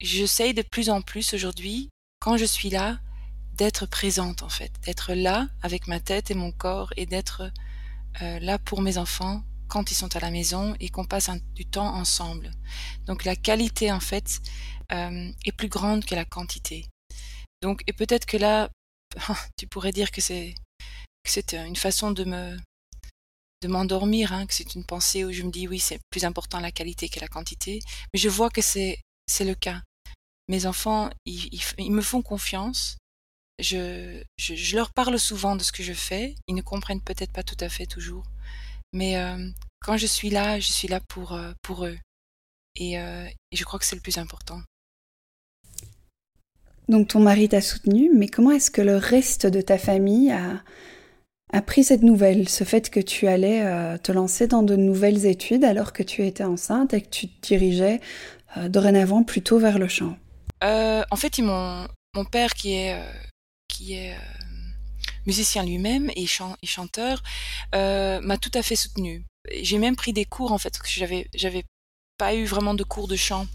j'essaye 0.00 0.54
de 0.54 0.62
plus 0.62 0.88
en 0.88 1.02
plus 1.02 1.34
aujourd'hui, 1.34 1.90
quand 2.20 2.36
je 2.36 2.44
suis 2.44 2.70
là, 2.70 3.00
d'être 3.54 3.86
présente 3.86 4.42
en 4.42 4.48
fait, 4.48 4.72
d'être 4.82 5.12
là 5.12 5.48
avec 5.62 5.86
ma 5.86 6.00
tête 6.00 6.30
et 6.30 6.34
mon 6.34 6.52
corps 6.52 6.92
et 6.96 7.06
d'être 7.06 7.50
là 8.20 8.58
pour 8.58 8.80
mes 8.80 8.96
enfants 8.96 9.42
quand 9.70 9.90
ils 9.90 9.94
sont 9.94 10.14
à 10.16 10.20
la 10.20 10.30
maison 10.30 10.74
et 10.80 10.90
qu'on 10.90 11.06
passe 11.06 11.30
du 11.54 11.64
temps 11.64 11.94
ensemble. 11.94 12.50
Donc 13.06 13.24
la 13.24 13.36
qualité 13.36 13.90
en 13.90 14.00
fait 14.00 14.40
euh, 14.92 15.30
est 15.46 15.52
plus 15.52 15.68
grande 15.68 16.04
que 16.04 16.14
la 16.14 16.26
quantité. 16.26 16.86
Donc 17.62 17.82
et 17.86 17.94
peut-être 17.94 18.26
que 18.26 18.36
là, 18.36 18.68
tu 19.56 19.66
pourrais 19.66 19.92
dire 19.92 20.10
que 20.10 20.20
c'est 20.20 20.54
que 21.24 21.30
c'est 21.30 21.54
une 21.54 21.76
façon 21.76 22.10
de 22.10 22.24
me 22.24 22.56
de 23.62 23.68
m'endormir, 23.68 24.32
hein, 24.32 24.46
que 24.46 24.54
c'est 24.54 24.74
une 24.74 24.86
pensée 24.86 25.24
où 25.24 25.32
je 25.32 25.42
me 25.42 25.50
dis 25.50 25.68
oui, 25.68 25.78
c'est 25.78 26.00
plus 26.10 26.24
important 26.24 26.60
la 26.60 26.72
qualité 26.72 27.08
que 27.08 27.20
la 27.20 27.28
quantité. 27.28 27.80
Mais 28.12 28.20
je 28.20 28.28
vois 28.28 28.50
que 28.50 28.62
c'est 28.62 29.00
c'est 29.26 29.44
le 29.44 29.54
cas. 29.54 29.82
Mes 30.48 30.66
enfants, 30.66 31.10
ils, 31.26 31.48
ils, 31.78 31.92
me 31.92 32.02
font 32.02 32.22
confiance. 32.22 32.96
Je, 33.60 34.24
je, 34.36 34.74
leur 34.74 34.92
parle 34.92 35.16
souvent 35.18 35.54
de 35.54 35.62
ce 35.62 35.70
que 35.70 35.84
je 35.84 35.92
fais. 35.92 36.34
Ils 36.48 36.56
ne 36.56 36.62
comprennent 36.62 37.02
peut-être 37.02 37.32
pas 37.32 37.44
tout 37.44 37.56
à 37.60 37.68
fait 37.68 37.86
toujours. 37.86 38.24
Mais 38.92 39.16
euh, 39.16 39.48
quand 39.80 39.96
je 39.96 40.06
suis 40.06 40.30
là, 40.30 40.58
je 40.58 40.70
suis 40.70 40.88
là 40.88 41.00
pour, 41.08 41.32
euh, 41.32 41.52
pour 41.62 41.84
eux. 41.84 41.96
Et, 42.76 42.98
euh, 42.98 43.26
et 43.50 43.56
je 43.56 43.64
crois 43.64 43.78
que 43.78 43.84
c'est 43.84 43.96
le 43.96 44.02
plus 44.02 44.18
important. 44.18 44.60
Donc 46.88 47.08
ton 47.08 47.20
mari 47.20 47.48
t'a 47.48 47.60
soutenu, 47.60 48.10
mais 48.12 48.26
comment 48.26 48.50
est-ce 48.50 48.70
que 48.70 48.82
le 48.82 48.96
reste 48.96 49.46
de 49.46 49.60
ta 49.60 49.78
famille 49.78 50.32
a, 50.32 50.62
appris 51.52 51.84
cette 51.84 52.02
nouvelle, 52.02 52.48
ce 52.48 52.64
fait 52.64 52.90
que 52.90 53.00
tu 53.00 53.26
allais 53.26 53.98
te 53.98 54.12
lancer 54.12 54.46
dans 54.46 54.62
de 54.62 54.76
nouvelles 54.76 55.26
études 55.26 55.64
alors 55.64 55.92
que 55.92 56.02
tu 56.02 56.24
étais 56.24 56.44
enceinte 56.44 56.94
et 56.94 57.00
que 57.00 57.08
tu 57.08 57.28
te 57.28 57.46
dirigeais 57.48 58.00
dorénavant 58.68 59.24
plutôt 59.24 59.58
vers 59.58 59.78
le 59.80 59.88
chant 59.88 60.16
En 60.62 61.16
fait, 61.16 61.38
mon 61.38 61.88
père 62.30 62.54
qui 62.54 62.74
est, 62.74 63.00
qui 63.68 63.94
est 63.94 64.16
musicien 65.26 65.64
lui-même 65.64 66.10
et, 66.16 66.26
chanteur 66.26 67.22
m'a 67.72 68.38
tout 68.38 68.52
à 68.54 68.62
fait 68.62 68.76
soutenu. 68.76 69.24
J'ai 69.62 69.78
même 69.78 69.96
pris 69.96 70.12
des 70.12 70.24
cours 70.24 70.52
en 70.52 70.58
fait, 70.58 70.70
parce 70.70 70.82
que 70.82 70.98
j'avais, 70.98 71.28
j'avais 71.34 71.64
pas 72.18 72.34
eu 72.34 72.44
vraiment 72.44 72.74
de 72.74 72.84
cours 72.84 73.08
de 73.08 73.16
chant 73.16 73.46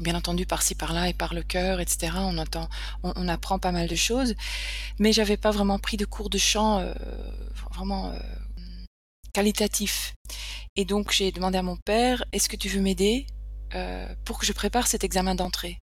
bien 0.00 0.14
entendu 0.14 0.46
par-ci 0.46 0.74
par-là 0.74 1.08
et 1.08 1.14
par 1.14 1.34
le 1.34 1.42
cœur, 1.42 1.80
etc. 1.80 2.12
On 2.16 2.38
entend, 2.38 2.68
on, 3.02 3.28
apprend 3.28 3.58
pas 3.58 3.72
mal 3.72 3.88
de 3.88 3.94
choses, 3.94 4.34
mais 4.98 5.12
j'avais 5.12 5.36
pas 5.36 5.50
vraiment 5.50 5.78
pris 5.78 5.96
de 5.96 6.04
cours 6.04 6.30
de 6.30 6.38
chant 6.38 6.80
euh, 6.80 6.92
vraiment 7.72 8.10
euh, 8.10 8.18
qualitatif. 9.32 10.14
Et 10.76 10.84
donc 10.84 11.12
j'ai 11.12 11.30
demandé 11.30 11.58
à 11.58 11.62
mon 11.62 11.76
père, 11.76 12.24
est-ce 12.32 12.48
que 12.48 12.56
tu 12.56 12.68
veux 12.68 12.80
m'aider 12.80 13.26
euh, 13.74 14.06
pour 14.24 14.38
que 14.38 14.46
je 14.46 14.52
prépare 14.52 14.86
cet 14.86 15.04
examen 15.04 15.34
d'entrée? 15.34 15.78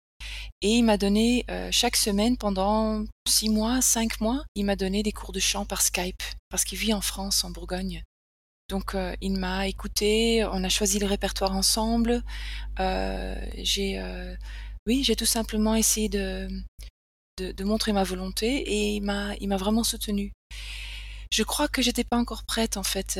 Et 0.62 0.76
il 0.76 0.82
m'a 0.82 0.96
donné 0.96 1.44
chaque 1.70 1.96
semaine 1.96 2.36
pendant 2.36 3.04
six 3.26 3.48
mois, 3.48 3.80
cinq 3.80 4.20
mois, 4.20 4.44
il 4.54 4.64
m'a 4.64 4.76
donné 4.76 5.02
des 5.02 5.12
cours 5.12 5.32
de 5.32 5.40
chant 5.40 5.64
par 5.64 5.82
Skype 5.82 6.22
parce 6.48 6.64
qu'il 6.64 6.78
vit 6.78 6.92
en 6.92 7.00
France, 7.00 7.44
en 7.44 7.50
Bourgogne. 7.50 8.02
Donc 8.70 8.94
euh, 8.94 9.16
il 9.20 9.32
m'a 9.32 9.66
écouté, 9.66 10.44
on 10.52 10.62
a 10.62 10.68
choisi 10.68 11.00
le 11.00 11.06
répertoire 11.06 11.52
ensemble. 11.52 12.22
Euh, 12.78 13.34
j'ai, 13.58 13.98
euh, 13.98 14.34
oui, 14.86 15.02
j'ai 15.02 15.16
tout 15.16 15.26
simplement 15.26 15.74
essayé 15.74 16.08
de, 16.08 16.48
de, 17.38 17.64
montrer 17.64 17.92
ma 17.92 18.04
volonté 18.04 18.46
et 18.46 18.94
il 18.94 19.00
m'a, 19.00 19.34
il 19.40 19.48
m'a 19.48 19.56
vraiment 19.56 19.82
soutenu. 19.82 20.32
Je 21.32 21.42
crois 21.42 21.66
que 21.66 21.82
j'étais 21.82 22.04
pas 22.04 22.16
encore 22.16 22.44
prête 22.44 22.76
en 22.76 22.84
fait. 22.84 23.18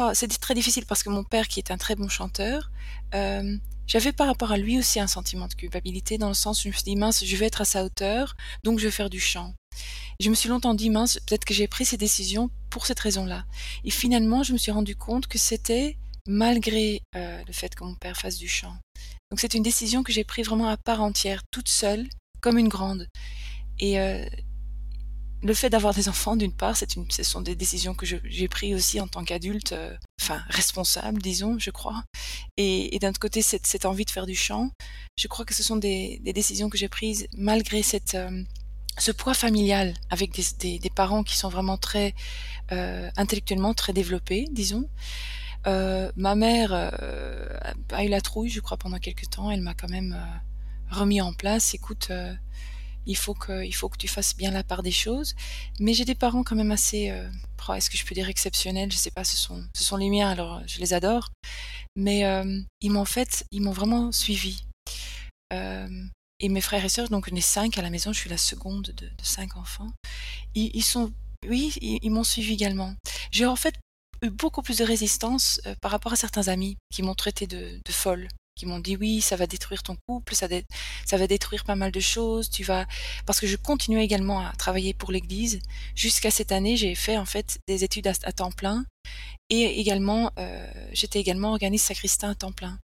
Oh, 0.00 0.10
c'est 0.14 0.28
très 0.40 0.54
difficile 0.54 0.84
parce 0.84 1.02
que 1.02 1.10
mon 1.10 1.24
père, 1.24 1.48
qui 1.48 1.60
est 1.60 1.70
un 1.70 1.78
très 1.78 1.94
bon 1.94 2.08
chanteur, 2.08 2.70
j'avais 3.86 4.12
par 4.12 4.26
rapport 4.26 4.52
à 4.52 4.58
lui 4.58 4.78
aussi 4.78 5.00
un 5.00 5.06
sentiment 5.06 5.48
de 5.48 5.54
culpabilité 5.54 6.18
dans 6.18 6.28
le 6.28 6.34
sens 6.34 6.60
où 6.60 6.62
je 6.64 6.68
me 6.68 6.72
suis 6.72 6.84
dit 6.84 6.96
mince, 6.96 7.24
je 7.24 7.36
vais 7.36 7.46
être 7.46 7.60
à 7.60 7.64
sa 7.64 7.84
hauteur, 7.84 8.36
donc 8.64 8.78
je 8.78 8.84
vais 8.84 8.90
faire 8.90 9.10
du 9.10 9.20
chant. 9.20 9.54
Je 10.20 10.30
me 10.30 10.34
suis 10.34 10.48
longtemps 10.48 10.74
dit, 10.74 10.90
mince, 10.90 11.18
peut-être 11.26 11.44
que 11.44 11.52
j'ai 11.52 11.68
pris 11.68 11.84
ces 11.84 11.96
décisions 11.96 12.50
pour 12.70 12.86
cette 12.86 13.00
raison-là. 13.00 13.44
Et 13.84 13.90
finalement, 13.90 14.42
je 14.42 14.52
me 14.52 14.58
suis 14.58 14.72
rendu 14.72 14.96
compte 14.96 15.26
que 15.26 15.38
c'était 15.38 15.98
malgré 16.26 17.02
euh, 17.14 17.42
le 17.46 17.52
fait 17.52 17.74
que 17.74 17.84
mon 17.84 17.94
père 17.94 18.16
fasse 18.16 18.38
du 18.38 18.48
chant. 18.48 18.74
Donc 19.30 19.40
c'est 19.40 19.54
une 19.54 19.62
décision 19.62 20.02
que 20.02 20.12
j'ai 20.12 20.24
prise 20.24 20.46
vraiment 20.46 20.68
à 20.68 20.76
part 20.76 21.02
entière, 21.02 21.42
toute 21.50 21.68
seule, 21.68 22.06
comme 22.40 22.58
une 22.58 22.68
grande. 22.68 23.08
Et, 23.78 24.00
euh, 24.00 24.24
le 25.42 25.54
fait 25.54 25.70
d'avoir 25.70 25.94
des 25.94 26.08
enfants, 26.08 26.36
d'une 26.36 26.52
part, 26.52 26.76
c'est 26.76 26.96
une, 26.96 27.10
ce 27.10 27.22
sont 27.22 27.40
des 27.40 27.54
décisions 27.54 27.94
que 27.94 28.06
j'ai 28.06 28.48
prises 28.48 28.74
aussi 28.74 29.00
en 29.00 29.06
tant 29.06 29.24
qu'adulte, 29.24 29.72
euh, 29.72 29.94
enfin 30.20 30.42
responsable, 30.48 31.20
disons, 31.20 31.58
je 31.58 31.70
crois. 31.70 32.04
Et, 32.56 32.98
d'un 33.00 33.10
autre 33.10 33.20
côté, 33.20 33.42
cette, 33.42 33.66
cette, 33.66 33.84
envie 33.84 34.04
de 34.04 34.10
faire 34.10 34.26
du 34.26 34.34
chant, 34.34 34.70
je 35.18 35.28
crois 35.28 35.44
que 35.44 35.54
ce 35.54 35.62
sont 35.62 35.76
des, 35.76 36.20
des 36.22 36.32
décisions 36.32 36.70
que 36.70 36.78
j'ai 36.78 36.88
prises 36.88 37.26
malgré 37.36 37.82
cette, 37.82 38.14
euh, 38.14 38.42
ce 38.98 39.12
poids 39.12 39.34
familial 39.34 39.94
avec 40.10 40.32
des, 40.32 40.44
des, 40.58 40.78
des, 40.78 40.90
parents 40.90 41.22
qui 41.22 41.36
sont 41.36 41.50
vraiment 41.50 41.76
très 41.76 42.14
euh, 42.72 43.10
intellectuellement 43.16 43.74
très 43.74 43.92
développés, 43.92 44.46
disons. 44.50 44.88
Euh, 45.66 46.10
ma 46.16 46.34
mère 46.34 46.72
a 46.72 48.04
eu 48.04 48.08
la 48.08 48.20
trouille, 48.20 48.50
je 48.50 48.60
crois, 48.60 48.76
pendant 48.76 48.98
quelques 48.98 49.28
temps. 49.28 49.50
Elle 49.50 49.62
m'a 49.62 49.74
quand 49.74 49.90
même 49.90 50.16
remis 50.90 51.20
en 51.20 51.32
place. 51.32 51.74
Écoute, 51.74 52.10
il 53.06 53.16
faut 53.16 53.34
que, 53.34 53.64
il 53.64 53.72
faut 53.72 53.88
que 53.88 53.96
tu 53.96 54.08
fasses 54.08 54.36
bien 54.36 54.50
la 54.50 54.64
part 54.64 54.82
des 54.82 54.92
choses. 54.92 55.34
Mais 55.80 55.94
j'ai 55.94 56.04
des 56.04 56.14
parents 56.14 56.42
quand 56.42 56.56
même 56.56 56.72
assez, 56.72 57.12
oh, 57.68 57.72
est-ce 57.72 57.90
que 57.90 57.96
je 57.96 58.04
peux 58.04 58.14
dire 58.14 58.28
exceptionnels? 58.28 58.92
Je 58.92 58.96
sais 58.96 59.10
pas. 59.10 59.24
Ce 59.24 59.36
sont, 59.36 59.64
ce 59.74 59.84
sont 59.84 59.96
les 59.96 60.10
miens. 60.10 60.28
Alors, 60.28 60.62
je 60.66 60.78
les 60.80 60.92
adore. 60.92 61.30
Mais 61.96 62.24
ils 62.80 62.90
m'ont 62.90 63.04
fait, 63.04 63.44
ils 63.50 63.62
m'ont 63.62 63.72
vraiment 63.72 64.12
suivi. 64.12 64.64
et 65.52 66.48
mes 66.48 66.60
frères 66.60 66.84
et 66.84 66.88
sœurs, 66.88 67.08
donc 67.08 67.28
on 67.32 67.36
est 67.36 67.40
cinq 67.40 67.78
à 67.78 67.82
la 67.82 67.90
maison. 67.90 68.12
Je 68.12 68.20
suis 68.20 68.30
la 68.30 68.38
seconde 68.38 68.92
de, 68.96 69.10
cinq 69.22 69.56
enfants. 69.56 69.90
Ils, 70.54 70.82
sont 70.82 71.12
oui, 71.48 71.74
ils, 71.80 72.10
m'ont 72.10 72.24
suivi 72.24 72.54
également. 72.54 72.94
J'ai 73.30 73.46
en 73.46 73.56
fait 73.56 73.74
eu 74.22 74.30
beaucoup 74.30 74.62
plus 74.62 74.78
de 74.78 74.84
résistance 74.84 75.60
euh, 75.66 75.74
par 75.82 75.90
rapport 75.90 76.12
à 76.12 76.16
certains 76.16 76.48
amis 76.48 76.76
qui 76.90 77.02
m'ont 77.02 77.14
traité 77.14 77.46
de 77.46 77.80
folle, 77.90 78.28
qui 78.56 78.66
m'ont 78.66 78.80
dit 78.80 78.96
oui, 78.96 79.20
ça 79.20 79.36
va 79.36 79.46
détruire 79.46 79.82
ton 79.82 79.96
couple, 80.08 80.34
ça, 80.34 80.48
va 80.48 81.26
détruire 81.26 81.64
pas 81.64 81.76
mal 81.76 81.92
de 81.92 82.00
choses, 82.00 82.48
tu 82.50 82.64
vas 82.64 82.86
parce 83.26 83.38
que 83.38 83.46
je 83.46 83.56
continuais 83.56 84.02
également 84.02 84.40
à 84.40 84.52
travailler 84.56 84.94
pour 84.94 85.12
l'église 85.12 85.60
jusqu'à 85.94 86.30
cette 86.30 86.52
année, 86.52 86.76
j'ai 86.76 86.94
fait 86.94 87.18
en 87.18 87.26
fait 87.26 87.58
des 87.68 87.84
études 87.84 88.06
à, 88.06 88.32
temps 88.32 88.50
plein 88.50 88.84
et 89.50 89.78
également 89.78 90.32
euh, 90.38 90.66
j'étais 90.92 91.20
également 91.20 91.50
organiste 91.50 91.86
sacristain 91.86 92.30
à 92.30 92.34
temps 92.34 92.52
plein 92.52 92.78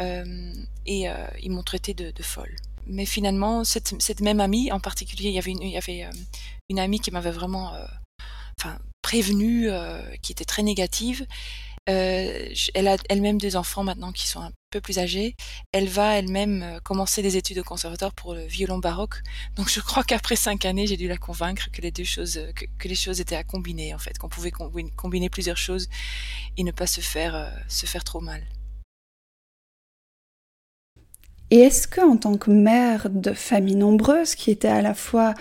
euh, 0.00 0.54
et 0.86 1.10
euh, 1.10 1.26
ils 1.42 1.50
m'ont 1.50 1.64
traité 1.64 1.94
de, 1.94 2.22
folle. 2.22 2.54
Mais 2.86 3.04
finalement, 3.04 3.64
cette, 3.64 4.20
même 4.20 4.40
amie 4.40 4.70
en 4.70 4.80
particulier, 4.80 5.28
il 5.30 5.34
y 5.34 5.78
avait 5.78 6.08
une, 6.68 6.78
amie 6.78 7.00
qui 7.00 7.10
m'avait 7.10 7.30
vraiment, 7.30 7.72
prévenue, 9.02 9.68
qui 10.20 10.32
était 10.32 10.44
très 10.44 10.62
négative. 10.62 11.26
Euh, 11.88 12.48
elle 12.74 12.86
a 12.86 12.96
elle-même 13.08 13.38
des 13.38 13.56
enfants 13.56 13.82
maintenant 13.82 14.12
qui 14.12 14.28
sont 14.28 14.40
un 14.40 14.52
peu 14.70 14.80
plus 14.80 14.98
âgés. 14.98 15.34
Elle 15.72 15.88
va 15.88 16.16
elle-même 16.16 16.62
euh, 16.62 16.80
commencer 16.80 17.22
des 17.22 17.36
études 17.36 17.58
au 17.58 17.64
conservatoire 17.64 18.12
pour 18.14 18.34
le 18.34 18.44
violon 18.44 18.78
baroque. 18.78 19.20
Donc 19.56 19.68
je 19.68 19.80
crois 19.80 20.04
qu'après 20.04 20.36
cinq 20.36 20.64
années, 20.64 20.86
j'ai 20.86 20.96
dû 20.96 21.08
la 21.08 21.16
convaincre 21.16 21.70
que 21.72 21.80
les 21.80 21.90
deux 21.90 22.04
choses, 22.04 22.40
que, 22.54 22.66
que, 22.78 22.88
les 22.88 22.94
choses 22.94 23.20
étaient 23.20 23.36
à 23.36 23.42
combiner 23.42 23.94
en 23.94 23.98
fait, 23.98 24.16
qu'on 24.18 24.28
pouvait 24.28 24.52
combiner 24.52 25.28
plusieurs 25.28 25.56
choses 25.56 25.88
et 26.56 26.62
ne 26.62 26.70
pas 26.70 26.86
se 26.86 27.00
faire 27.00 27.34
euh, 27.34 27.50
se 27.68 27.86
faire 27.86 28.04
trop 28.04 28.20
mal. 28.20 28.42
Et 31.50 31.58
est-ce 31.58 31.88
que 31.88 32.00
en 32.00 32.16
tant 32.16 32.36
que 32.38 32.50
mère 32.50 33.10
de 33.10 33.32
famille 33.32 33.74
nombreuse 33.74 34.36
qui 34.36 34.50
était 34.50 34.68
à 34.68 34.82
la 34.82 34.94
fois 34.94 35.34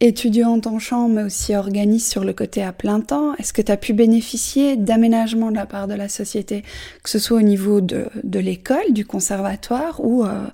étudiante 0.00 0.66
en 0.66 0.78
chant, 0.78 1.08
mais 1.08 1.22
aussi 1.22 1.54
organiste 1.54 2.10
sur 2.10 2.24
le 2.24 2.32
côté 2.32 2.62
à 2.62 2.72
plein 2.72 3.00
temps, 3.00 3.34
est-ce 3.36 3.52
que 3.52 3.62
tu 3.62 3.72
as 3.72 3.76
pu 3.76 3.92
bénéficier 3.92 4.76
d'aménagements 4.76 5.50
de 5.50 5.56
la 5.56 5.66
part 5.66 5.88
de 5.88 5.94
la 5.94 6.08
société, 6.08 6.62
que 7.02 7.10
ce 7.10 7.18
soit 7.18 7.38
au 7.38 7.42
niveau 7.42 7.80
de, 7.80 8.10
l'école, 8.38 8.92
du 8.92 9.06
conservatoire 9.06 10.04
ou 10.04 10.24
euh, 10.24 10.46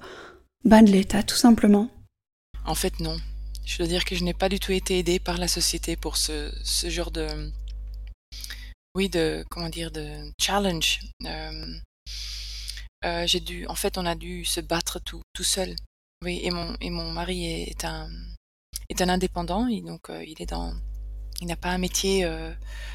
ben 0.65 0.83
de 0.83 0.91
l'État, 0.91 1.23
tout 1.23 1.37
simplement? 1.37 1.89
En 2.67 2.75
fait, 2.75 3.01
non. 3.01 3.17
Je 3.65 3.79
dois 3.79 3.87
dire 3.87 4.05
que 4.05 4.15
je 4.15 4.25
n'ai 4.25 4.35
pas 4.35 4.49
du 4.49 4.59
tout 4.59 4.73
été 4.73 4.99
aidée 4.99 5.19
par 5.19 5.39
la 5.39 5.49
société 5.49 5.97
pour 5.97 6.17
ce, 6.17 6.51
genre 6.87 7.11
de... 7.11 7.27
Oui, 8.95 9.09
de... 9.09 9.45
Comment 9.51 9.69
dire 9.69 9.91
De 9.91 10.31
challenge. 10.41 11.01
Euh, 11.25 11.75
euh, 13.05 13.27
j'ai 13.27 13.41
dû... 13.41 13.67
En 13.69 13.75
fait, 13.75 13.97
on 13.97 14.07
a 14.07 14.15
dû 14.15 14.45
se 14.45 14.61
battre 14.61 15.01
tout, 15.01 15.23
tout 15.33 15.45
seul. 15.45 15.75
Oui, 16.23 16.41
et 16.43 16.51
mon, 16.51 16.77
et 16.81 16.91
mon 16.91 17.11
mari 17.13 17.47
est 17.47 17.85
un 17.85 18.11
est 18.91 19.03
un 19.03 19.09
indépendant, 19.09 19.69
donc 19.83 20.11
euh, 20.11 20.25
il 20.25 20.41
est 20.43 20.51
dans, 20.51 20.75
il 21.41 21.47
n'a 21.47 21.57
pas 21.57 21.71
un 21.71 21.79
métier, 21.79 22.25
euh, 22.25 22.53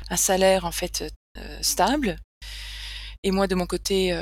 un 0.09 0.17
salaire 0.17 0.65
en 0.65 0.71
fait 0.71 1.05
euh, 1.37 1.57
stable. 1.61 2.17
Et 3.23 3.31
moi 3.31 3.47
de 3.47 3.55
mon 3.55 3.65
côté, 3.65 4.13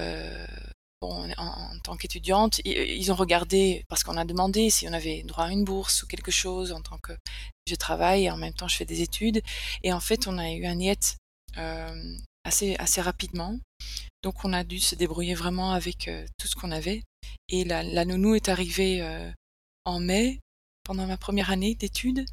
en, 1.02 1.80
tant 1.84 1.98
qu'étudiante, 1.98 2.62
ils 2.64 3.12
ont 3.12 3.16
regardé 3.16 3.84
parce 3.90 4.04
qu'on 4.04 4.16
a 4.16 4.24
demandé 4.24 4.70
si 4.70 4.88
on 4.88 4.94
avait 4.94 5.24
droit 5.24 5.46
à 5.46 5.52
une 5.52 5.66
bourse 5.66 6.04
ou 6.04 6.08
quelque 6.08 6.32
chose 6.32 6.72
en 6.72 6.82
tant 6.82 6.98
que 7.00 7.12
je 7.68 7.76
travaille 7.76 8.26
et 8.26 8.32
en 8.32 8.38
même 8.38 8.54
temps 8.54 8.70
je 8.70 8.78
fais 8.78 8.86
des 8.86 9.02
études. 9.02 9.42
Et 9.84 9.92
en 9.92 10.00
fait, 10.00 10.26
on 10.28 10.38
a 10.38 10.50
eu 10.52 10.66
un 10.66 10.76
niet 10.76 11.18
assez 12.46 12.78
assez 12.78 13.02
rapidement. 13.02 13.60
Donc 14.22 14.46
on 14.46 14.54
a 14.54 14.64
dû 14.64 14.80
se 14.80 14.96
débrouiller 14.96 15.36
vraiment 15.36 15.74
avec 15.74 16.10
tout 16.38 16.48
ce 16.48 16.56
qu'on 16.56 16.72
avait. 16.72 17.04
Et 17.50 17.66
la, 17.66 17.84
la 17.84 18.06
nounou 18.06 18.36
est 18.36 18.48
arrivée 18.48 19.04
en 19.84 20.00
mai 20.00 20.40
pendant 20.84 21.08
ma 21.08 21.18
première 21.18 21.50
année 21.50 21.76
d'études. 21.76 22.26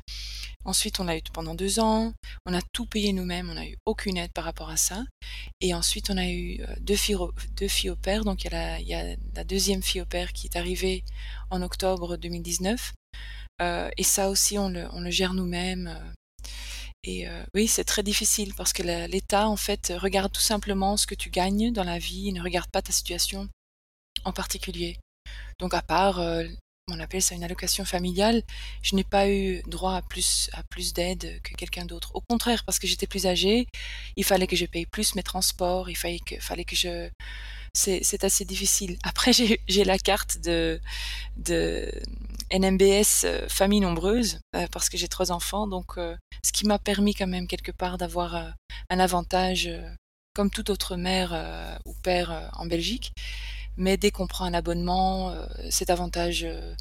Ensuite, 0.64 1.00
on 1.00 1.04
l'a 1.04 1.16
eu 1.16 1.22
pendant 1.32 1.54
deux 1.54 1.80
ans. 1.80 2.12
On 2.44 2.52
a 2.52 2.60
tout 2.72 2.84
payé 2.84 3.12
nous-mêmes. 3.12 3.48
On 3.48 3.54
n'a 3.54 3.66
eu 3.66 3.76
aucune 3.86 4.18
aide 4.18 4.32
par 4.32 4.44
rapport 4.44 4.68
à 4.68 4.76
ça. 4.76 5.04
Et 5.60 5.72
ensuite, 5.72 6.10
on 6.10 6.18
a 6.18 6.28
eu 6.28 6.60
euh, 6.60 6.74
deux 6.80 6.96
filles, 6.96 7.16
deux 7.56 7.90
au 7.90 7.96
père. 7.96 8.24
Donc, 8.24 8.44
il 8.44 8.52
y, 8.52 8.94
a 8.94 9.16
la, 9.34 9.44
deuxième 9.44 9.82
fille 9.82 10.02
au 10.02 10.06
père 10.06 10.32
qui 10.32 10.48
est 10.48 10.56
arrivée 10.56 11.02
en 11.50 11.62
octobre 11.62 12.16
2019. 12.16 12.92
Euh, 13.62 13.90
et 13.96 14.02
ça 14.02 14.28
aussi, 14.28 14.58
on 14.58 14.68
le, 14.68 15.10
gère 15.10 15.32
nous-mêmes. 15.32 15.88
Euh. 15.88 16.12
Et 17.02 17.26
oui, 17.54 17.66
c'est 17.66 17.84
très 17.84 18.02
difficile 18.02 18.52
parce 18.54 18.74
que 18.74 18.82
l'État, 18.82 19.48
en 19.48 19.56
fait, 19.56 19.90
regarde 19.96 20.30
tout 20.30 20.42
simplement 20.42 20.98
ce 20.98 21.06
que 21.06 21.14
tu 21.14 21.30
gagnes 21.30 21.72
dans 21.72 21.84
la 21.84 21.98
vie. 21.98 22.24
Il 22.26 22.34
ne 22.34 22.42
regarde 22.42 22.68
pas 22.70 22.82
ta 22.82 22.92
situation 22.92 23.48
en 24.24 24.34
particulier. 24.34 24.98
Donc, 25.58 25.72
à 25.72 25.80
part 25.80 26.20
on 26.92 27.00
appelle 27.00 27.22
ça 27.22 27.34
une 27.34 27.44
allocation 27.44 27.84
familiale, 27.84 28.42
je 28.82 28.94
n'ai 28.94 29.04
pas 29.04 29.28
eu 29.28 29.62
droit 29.66 29.94
à 29.94 30.02
plus, 30.02 30.50
à 30.52 30.62
plus 30.64 30.92
d'aide 30.92 31.40
que 31.42 31.54
quelqu'un 31.54 31.84
d'autre. 31.84 32.10
Au 32.14 32.20
contraire, 32.20 32.64
parce 32.64 32.78
que 32.78 32.86
j'étais 32.86 33.06
plus 33.06 33.26
âgée, 33.26 33.66
il 34.16 34.24
fallait 34.24 34.46
que 34.46 34.56
je 34.56 34.66
paye 34.66 34.86
plus 34.86 35.14
mes 35.14 35.22
transports, 35.22 35.90
il 35.90 35.96
fallait 35.96 36.20
que, 36.20 36.38
fallait 36.40 36.64
que 36.64 36.76
je... 36.76 37.08
C'est 37.72 38.24
assez 38.24 38.44
difficile. 38.44 38.98
Après, 39.04 39.32
j'ai 39.68 39.84
la 39.84 39.98
carte 39.98 40.38
de, 40.38 40.80
de 41.36 41.88
NMBS 42.52 43.24
euh, 43.24 43.48
famille 43.48 43.80
nombreuse, 43.80 44.40
euh, 44.56 44.66
parce 44.72 44.88
que 44.88 44.98
j'ai 44.98 45.06
trois 45.08 45.30
enfants, 45.30 45.68
donc 45.68 45.96
euh, 45.96 46.16
ce 46.44 46.52
qui 46.52 46.66
m'a 46.66 46.80
permis 46.80 47.14
quand 47.14 47.28
même 47.28 47.46
quelque 47.46 47.70
part 47.70 47.96
d'avoir 47.96 48.34
un 48.88 48.98
avantage 48.98 49.70
comme 50.34 50.50
toute 50.50 50.70
autre 50.70 50.96
mère 50.96 51.78
ou 51.84 51.94
père 52.02 52.50
en 52.54 52.66
Belgique 52.66 53.12
mais 53.80 53.96
dès 53.96 54.10
qu'on 54.10 54.26
prend 54.26 54.44
un 54.44 54.54
abonnement, 54.54 55.30
euh, 55.30 55.46
cet 55.70 55.90
avantage 55.90 56.44
euh, 56.44 56.74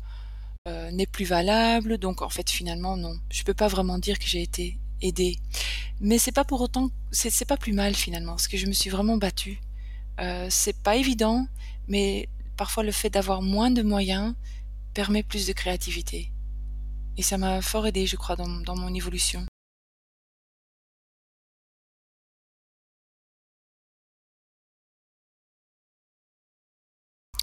euh, 0.68 0.92
n'est 0.92 1.08
plus 1.08 1.26
valable. 1.26 1.98
Donc 1.98 2.22
en 2.22 2.30
fait 2.30 2.50
finalement 2.50 2.98
non, 2.98 3.18
je 3.32 3.44
peux 3.44 3.54
pas 3.54 3.68
vraiment 3.68 3.98
dire 3.98 4.20
que 4.20 4.28
j'ai 4.28 4.42
été 4.42 4.78
aidée. 5.02 5.38
Mais 6.02 6.18
c'est 6.18 6.34
pas 6.34 6.44
pour 6.44 6.62
autant, 6.62 6.90
c'est 7.12 7.48
pas 7.48 7.58
plus 7.58 7.74
mal 7.74 7.96
finalement, 7.96 8.34
parce 8.34 8.48
que 8.48 8.58
je 8.58 8.68
me 8.68 8.74
suis 8.74 8.90
vraiment 8.90 9.18
battue. 9.18 9.62
Euh, 10.20 10.48
c'est 10.50 10.78
pas 10.84 10.98
évident, 10.98 11.48
mais 11.88 12.30
parfois 12.58 12.84
le 12.84 12.92
fait 12.92 13.10
d'avoir 13.10 13.42
moins 13.42 13.72
de 13.72 13.82
moyens 13.82 14.36
permet 14.94 15.24
plus 15.24 15.48
de 15.48 15.54
créativité. 15.54 16.32
Et 17.18 17.22
ça 17.22 17.38
m'a 17.38 17.62
fort 17.62 17.88
aidé, 17.88 18.06
je 18.06 18.16
crois, 18.16 18.36
dans 18.36 18.76
mon 18.76 18.94
évolution. 18.94 19.46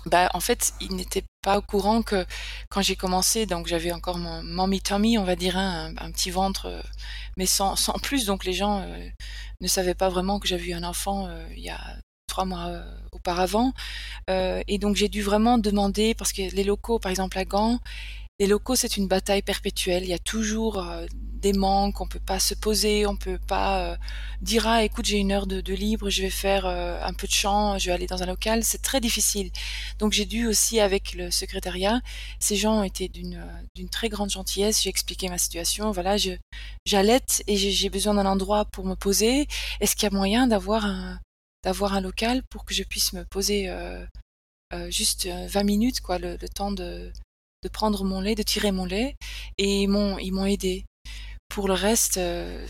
Bah, 0.07 0.31
en 0.35 0.40
fait, 0.40 0.73
il 0.81 0.95
n'était 0.95 1.25
pas 1.42 1.59
au 1.59 1.62
courant 1.62 2.03
que 2.03 2.25
quand 2.71 2.81
j'ai 2.81 2.95
commencé, 2.95 3.45
donc 3.45 3.66
j'avais 3.66 3.90
encore 3.90 4.19
mon 4.19 4.40
mommy 4.42 4.81
tummy, 4.81 5.19
on 5.19 5.25
va 5.25 5.35
dire, 5.35 5.59
hein, 5.59 5.92
un, 5.99 6.11
petit 6.12 6.31
ventre, 6.31 6.66
euh, 6.66 6.83
mais 7.37 7.47
sans, 7.47 7.75
plus. 8.03 8.25
Donc 8.25 8.45
les 8.45 8.53
gens 8.53 8.83
euh, 8.83 9.09
ne 9.61 9.66
savaient 9.66 9.95
pas 9.95 10.09
vraiment 10.09 10.38
que 10.38 10.47
j'avais 10.47 10.66
eu 10.66 10.75
un 10.75 10.85
enfant 10.85 11.27
euh, 11.27 11.45
il 11.57 11.62
y 11.62 11.71
a 11.71 11.81
trois 12.29 12.45
mois 12.45 12.83
auparavant. 13.12 13.73
Et 14.29 14.79
donc 14.79 14.97
j'ai 14.97 15.09
dû 15.09 15.23
vraiment 15.23 15.59
demander, 15.59 16.14
parce 16.14 16.33
que 16.33 16.42
les 16.55 16.64
locaux, 16.64 16.99
par 16.99 17.11
exemple 17.11 17.38
à 17.38 17.45
Gand, 17.45 17.81
les 18.38 18.46
locaux, 18.46 18.77
c'est 18.77 18.96
une 18.96 19.09
bataille 19.09 19.42
perpétuelle. 19.42 20.05
Il 20.05 20.11
y 20.11 20.14
a 20.14 20.18
toujours 20.18 20.79
euh, 20.79 21.07
des 21.12 21.53
manques, 21.53 22.01
on 22.01 22.07
peut 22.07 22.20
pas 22.20 22.38
se 22.38 22.55
poser, 22.55 23.07
on 23.07 23.16
peut 23.16 23.38
pas 23.38 23.92
euh, 23.92 23.96
dire 24.42 24.66
ah 24.66 24.85
écoute 24.85 25.07
j'ai 25.07 25.18
une 25.18 25.33
heure 25.33 25.46
de, 25.46 25.61
de, 25.61 25.75
libre, 25.75 26.11
je 26.11 26.22
vais 26.22 26.31
faire 26.31 26.66
euh, 26.66 27.01
un 27.03 27.12
peu 27.14 27.27
de 27.27 27.33
chant, 27.33 27.79
je 27.79 27.87
vais 27.87 27.92
aller 27.92 28.07
dans 28.07 28.22
un 28.22 28.27
local. 28.27 28.64
C'est 28.64 28.83
très 28.83 29.01
difficile. 29.01 29.51
Donc 29.99 30.12
j'ai 30.12 30.27
dû 30.27 30.46
aussi 30.46 30.81
avec 30.81 31.14
le 31.14 31.31
secrétariat, 31.31 32.01
ces 32.40 32.57
gens 32.57 32.83
été 32.83 33.09
d'une 33.09 33.42
d'une 33.75 33.88
très 33.88 34.09
grande 34.09 34.31
gentillesse. 34.31 34.83
J'ai 34.83 34.90
expliqué 34.90 35.29
ma 35.29 35.38
situation. 35.38 35.90
Voilà, 35.90 36.16
je 36.16 36.33
j'allaite 36.85 37.42
et 37.46 37.57
j'ai 37.57 37.90
besoin 37.90 38.14
d'un 38.14 38.27
endroit 38.27 38.64
pour 38.66 38.85
me 38.87 38.94
poser. 38.94 39.49
Est-ce 39.81 39.96
qu'il 39.96 40.05
y 40.05 40.12
a 40.12 40.16
moyen 40.16 40.46
d'avoir 40.46 40.85
un 40.87 41.20
d'avoir 41.64 41.94
un 41.94 42.01
local 42.01 42.42
pour 42.51 42.64
que 42.64 42.75
je 42.75 42.85
puisse 42.85 43.12
me 43.12 43.25
poser 43.25 43.68
euh, 43.68 44.05
euh, 44.72 44.90
juste 44.90 45.27
20 45.27 45.62
minutes, 45.64 46.01
quoi, 46.01 46.18
le, 46.18 46.37
le 46.40 46.49
temps 46.49 46.72
de 46.72 47.12
de 47.62 47.69
prendre 47.69 48.05
mon 48.05 48.21
lait, 48.21 48.35
de 48.35 48.42
tirer 48.42 48.73
mon 48.73 48.85
lait, 48.85 49.16
et 49.59 49.83
ils 49.83 49.88
m'ont 49.88 50.19
ils 50.19 50.33
m'ont 50.33 50.47
aidé 50.47 50.85
pour 51.49 51.69
le 51.69 51.75
reste, 51.75 52.19
euh, 52.19 52.66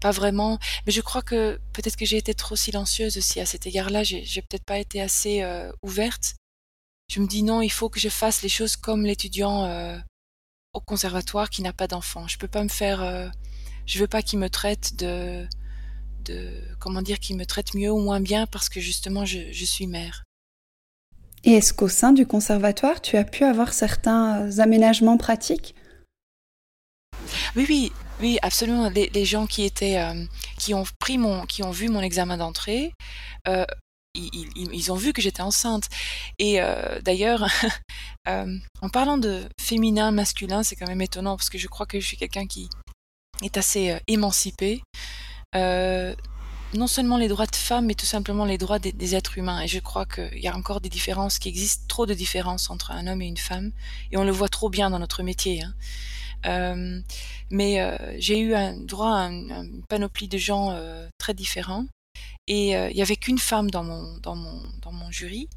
pas 0.00 0.10
vraiment. 0.10 0.58
Mais 0.86 0.92
je 0.92 1.00
crois 1.00 1.22
que 1.22 1.60
peut-être 1.72 1.96
que 1.96 2.04
j'ai 2.04 2.16
été 2.16 2.34
trop 2.34 2.56
silencieuse 2.56 3.16
aussi 3.16 3.40
à 3.40 3.46
cet 3.46 3.66
égard-là. 3.66 4.02
J'ai, 4.02 4.24
j'ai 4.24 4.42
peut-être 4.42 4.64
pas 4.64 4.78
été 4.78 5.00
assez 5.00 5.42
euh, 5.42 5.72
ouverte. 5.82 6.34
Je 7.10 7.20
me 7.20 7.26
dis 7.26 7.42
non, 7.42 7.62
il 7.62 7.70
faut 7.70 7.88
que 7.88 8.00
je 8.00 8.08
fasse 8.08 8.42
les 8.42 8.48
choses 8.48 8.76
comme 8.76 9.06
l'étudiant 9.06 9.64
euh, 9.64 9.98
au 10.74 10.80
conservatoire 10.80 11.50
qui 11.50 11.62
n'a 11.62 11.72
pas 11.72 11.86
d'enfant. 11.86 12.28
Je 12.28 12.36
peux 12.38 12.48
pas 12.48 12.62
me 12.62 12.68
faire, 12.68 13.32
je 13.86 13.98
veux 13.98 14.06
pas 14.06 14.20
qu'il 14.20 14.38
me 14.38 14.50
traite 14.50 14.96
de, 14.96 15.46
de, 16.26 16.62
comment 16.78 17.00
dire, 17.00 17.18
qu'il 17.18 17.36
me 17.36 17.46
traite 17.46 17.74
mieux 17.74 17.90
ou 17.90 18.00
moins 18.00 18.20
bien 18.20 18.46
parce 18.46 18.68
que 18.68 18.80
justement 18.80 19.24
je, 19.24 19.50
je 19.52 19.64
suis 19.64 19.86
mère. 19.86 20.24
Et 21.44 21.52
est-ce 21.52 21.72
qu'au 21.72 21.88
sein 21.88 22.12
du 22.12 22.26
conservatoire, 22.26 23.00
tu 23.00 23.16
as 23.16 23.24
pu 23.24 23.44
avoir 23.44 23.72
certains 23.72 24.58
aménagements 24.58 25.16
pratiques? 25.16 25.74
Oui, 27.56 27.66
oui, 27.68 27.92
oui, 28.20 28.38
absolument. 28.42 28.90
Les, 28.90 29.24
gens 29.24 29.46
qui 29.46 29.64
étaient, 29.64 29.98
euh, 29.98 30.24
qui 30.58 30.74
ont 30.74 30.84
pris 30.98 31.18
mon, 31.18 31.46
qui 31.46 31.62
ont 31.62 31.70
vu 31.70 31.88
mon 31.88 32.00
examen 32.00 32.36
d'entrée, 32.36 32.92
euh, 33.46 33.64
ils, 34.14 34.90
ont 34.90 34.96
vu 34.96 35.12
que 35.12 35.22
j'étais 35.22 35.42
enceinte. 35.42 35.84
Et 36.38 36.60
euh, 36.60 37.00
d'ailleurs, 37.00 37.46
en 38.26 38.88
parlant 38.92 39.18
de 39.18 39.44
féminin, 39.60 40.10
masculin, 40.10 40.62
c'est 40.62 40.76
quand 40.76 40.88
même 40.88 41.02
étonnant 41.02 41.36
parce 41.36 41.50
que 41.50 41.58
je 41.58 41.68
crois 41.68 41.86
que 41.86 42.00
je 42.00 42.06
suis 42.06 42.16
quelqu'un 42.16 42.46
qui 42.46 42.68
est 43.42 43.56
assez 43.56 43.96
émancipé. 44.08 44.82
Non 46.74 46.86
seulement 46.86 47.16
les 47.16 47.28
droits 47.28 47.46
de 47.46 47.56
femmes, 47.56 47.86
mais 47.86 47.94
tout 47.94 48.06
simplement 48.06 48.44
les 48.44 48.58
droits 48.58 48.78
des, 48.78 49.14
êtres 49.14 49.38
humains. 49.38 49.60
Et 49.62 49.68
je 49.68 49.78
crois 49.78 50.06
qu'il 50.06 50.38
y 50.38 50.48
a 50.48 50.56
encore 50.56 50.80
des 50.80 50.88
différences, 50.88 51.38
qui 51.38 51.48
existent 51.48 51.84
trop 51.88 52.06
de 52.06 52.14
différences 52.14 52.70
entre 52.70 52.90
un 52.90 53.06
homme 53.06 53.22
et 53.22 53.26
une 53.26 53.36
femme. 53.36 53.72
Et 54.12 54.16
on 54.16 54.24
le 54.24 54.32
voit 54.32 54.48
trop 54.48 54.68
bien 54.68 54.90
dans 54.90 54.98
notre 54.98 55.22
métier. 55.22 55.62
Hein. 55.62 55.74
Euh, 56.46 57.00
mais 57.50 57.80
euh, 57.80 57.96
j'ai 58.18 58.38
eu 58.38 58.54
un 58.54 58.76
droit 58.76 59.14
à 59.14 59.28
une 59.28 59.82
panoplie 59.88 60.28
de 60.28 60.38
gens 60.38 60.70
euh, 60.72 61.08
très 61.18 61.34
différents. 61.34 61.86
Et 62.46 62.70
il 62.70 62.94
n'y 62.94 63.02
avait 63.02 63.16
qu'une 63.16 63.38
femme 63.38 63.70
dans 63.70 63.84
mon, 63.84 64.16
dans 64.18 64.34
mon, 64.34 64.62
dans 64.82 64.92
mon 64.92 65.10
jury. 65.10 65.48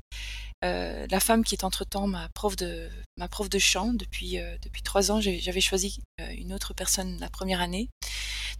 Euh, 0.64 1.08
la 1.10 1.20
femme 1.20 1.44
qui 1.44 1.56
est 1.56 1.64
entre-temps 1.64 2.06
ma 2.06 2.30
prof 2.30 2.56
de 2.56 2.88
ma 3.18 3.28
prof 3.28 3.50
de 3.50 3.58
chant 3.58 3.94
depuis 3.94 4.38
depuis 4.62 4.82
trois 4.84 5.10
ans. 5.10 5.22
J'avais 5.22 5.62
choisi 5.62 6.02
une 6.38 6.54
autre 6.54 6.74
personne 6.74 7.18
la 7.20 7.30
première 7.30 7.62
année. 7.62 7.88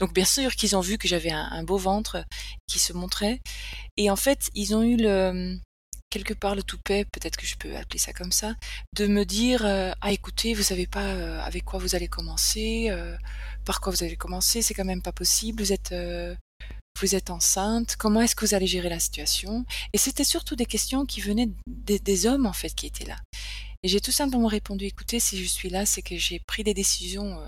Donc 0.02 0.16
bien 0.16 0.26
sûr 0.26 0.56
qu'ils 0.56 0.76
ont 0.76 0.82
vu 0.82 0.98
que 0.98 1.08
j'avais 1.08 1.30
un, 1.30 1.64
beau 1.64 1.78
ventre 1.78 2.26
qui 2.68 2.80
se 2.80 2.92
montrait. 2.92 3.40
Et 3.98 4.10
en 4.10 4.16
fait, 4.16 4.50
ils 4.56 4.76
ont 4.76 4.82
eu 4.82 4.98
le 4.98 5.60
quelque 6.10 6.34
part 6.34 6.56
le 6.56 6.64
toupet, 6.64 7.06
peut-être 7.06 7.38
que 7.38 7.46
je 7.46 7.56
peux 7.56 7.78
appeler 7.78 8.00
ça 8.00 8.12
comme 8.12 8.34
ça, 8.34 8.56
de 8.98 9.08
me 9.08 9.24
dire 9.24 9.64
euh, 9.66 9.94
ah 10.02 10.12
écoutez, 10.12 10.54
vous 10.54 10.64
savez 10.64 10.88
pas 10.88 11.06
euh, 11.06 11.40
avec 11.42 11.64
quoi 11.64 11.80
vous 11.80 11.96
allez 11.96 12.10
commencer, 12.10 12.88
euh, 12.90 13.16
par 13.64 13.80
quoi 13.80 13.94
vous 13.94 14.04
allez 14.04 14.18
commencer, 14.18 14.62
c'est 14.62 14.74
quand 14.74 14.84
même 14.84 15.04
pas 15.04 15.14
possible, 15.14 15.64
vous 15.64 15.72
êtes 15.72 15.96
vous 17.00 17.16
êtes 17.16 17.30
enceinte, 17.30 17.96
comment 17.96 18.22
est-ce 18.22 18.36
que 18.36 18.46
vous 18.46 18.56
allez 18.56 18.68
gérer 18.68 18.90
la 18.90 19.00
situation? 19.00 19.66
Et 19.94 19.98
c'était 19.98 20.26
surtout 20.26 20.58
des 20.58 20.66
questions 20.66 21.06
qui 21.06 21.22
venaient 21.22 21.50
des, 21.68 22.00
des, 22.00 22.26
hommes 22.26 22.46
en 22.46 22.54
fait 22.54 22.76
qui 22.76 22.88
étaient 22.88 23.06
là. 23.06 23.18
Et 23.84 23.88
j'ai 23.88 24.02
tout 24.02 24.12
simplement 24.12 24.48
répondu 24.48 24.86
écoutez, 24.86 25.20
si 25.22 25.42
je 25.42 25.48
suis 25.48 25.70
là, 25.70 25.86
c'est 25.86 26.02
que 26.02 26.18
j'ai 26.18 26.40
pris 26.40 26.64
des 26.66 26.74
décisions 26.74 27.40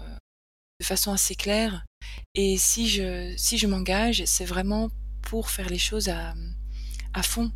de 0.83 0.87
façon 0.87 1.13
assez 1.13 1.35
claire 1.35 1.85
et 2.35 2.57
si 2.57 2.89
je 2.89 3.33
si 3.37 3.57
je 3.57 3.67
m'engage, 3.67 4.23
c'est 4.25 4.45
vraiment 4.45 4.89
pour 5.21 5.49
faire 5.49 5.69
les 5.69 5.79
choses 5.79 6.09
à 6.09 6.33
à 7.13 7.23
fond 7.23 7.51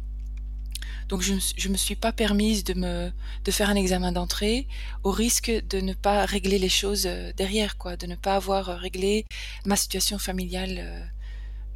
donc 1.09 1.21
je 1.21 1.33
ne 1.33 1.71
me 1.71 1.77
suis 1.77 1.95
pas 1.95 2.11
permise 2.11 2.63
de 2.63 2.73
me 2.73 3.11
de 3.45 3.51
faire 3.51 3.69
un 3.69 3.75
examen 3.75 4.11
d'entrée 4.11 4.67
au 5.03 5.11
risque 5.11 5.49
de 5.49 5.79
ne 5.79 5.93
pas 5.93 6.25
régler 6.25 6.59
les 6.59 6.69
choses 6.69 7.05
euh, 7.05 7.31
derrière, 7.33 7.77
quoi, 7.77 7.95
de 7.95 8.07
ne 8.07 8.15
pas 8.15 8.35
avoir 8.35 8.69
euh, 8.69 8.75
réglé 8.75 9.25
ma 9.65 9.77
situation 9.77 10.19
familiale 10.19 11.11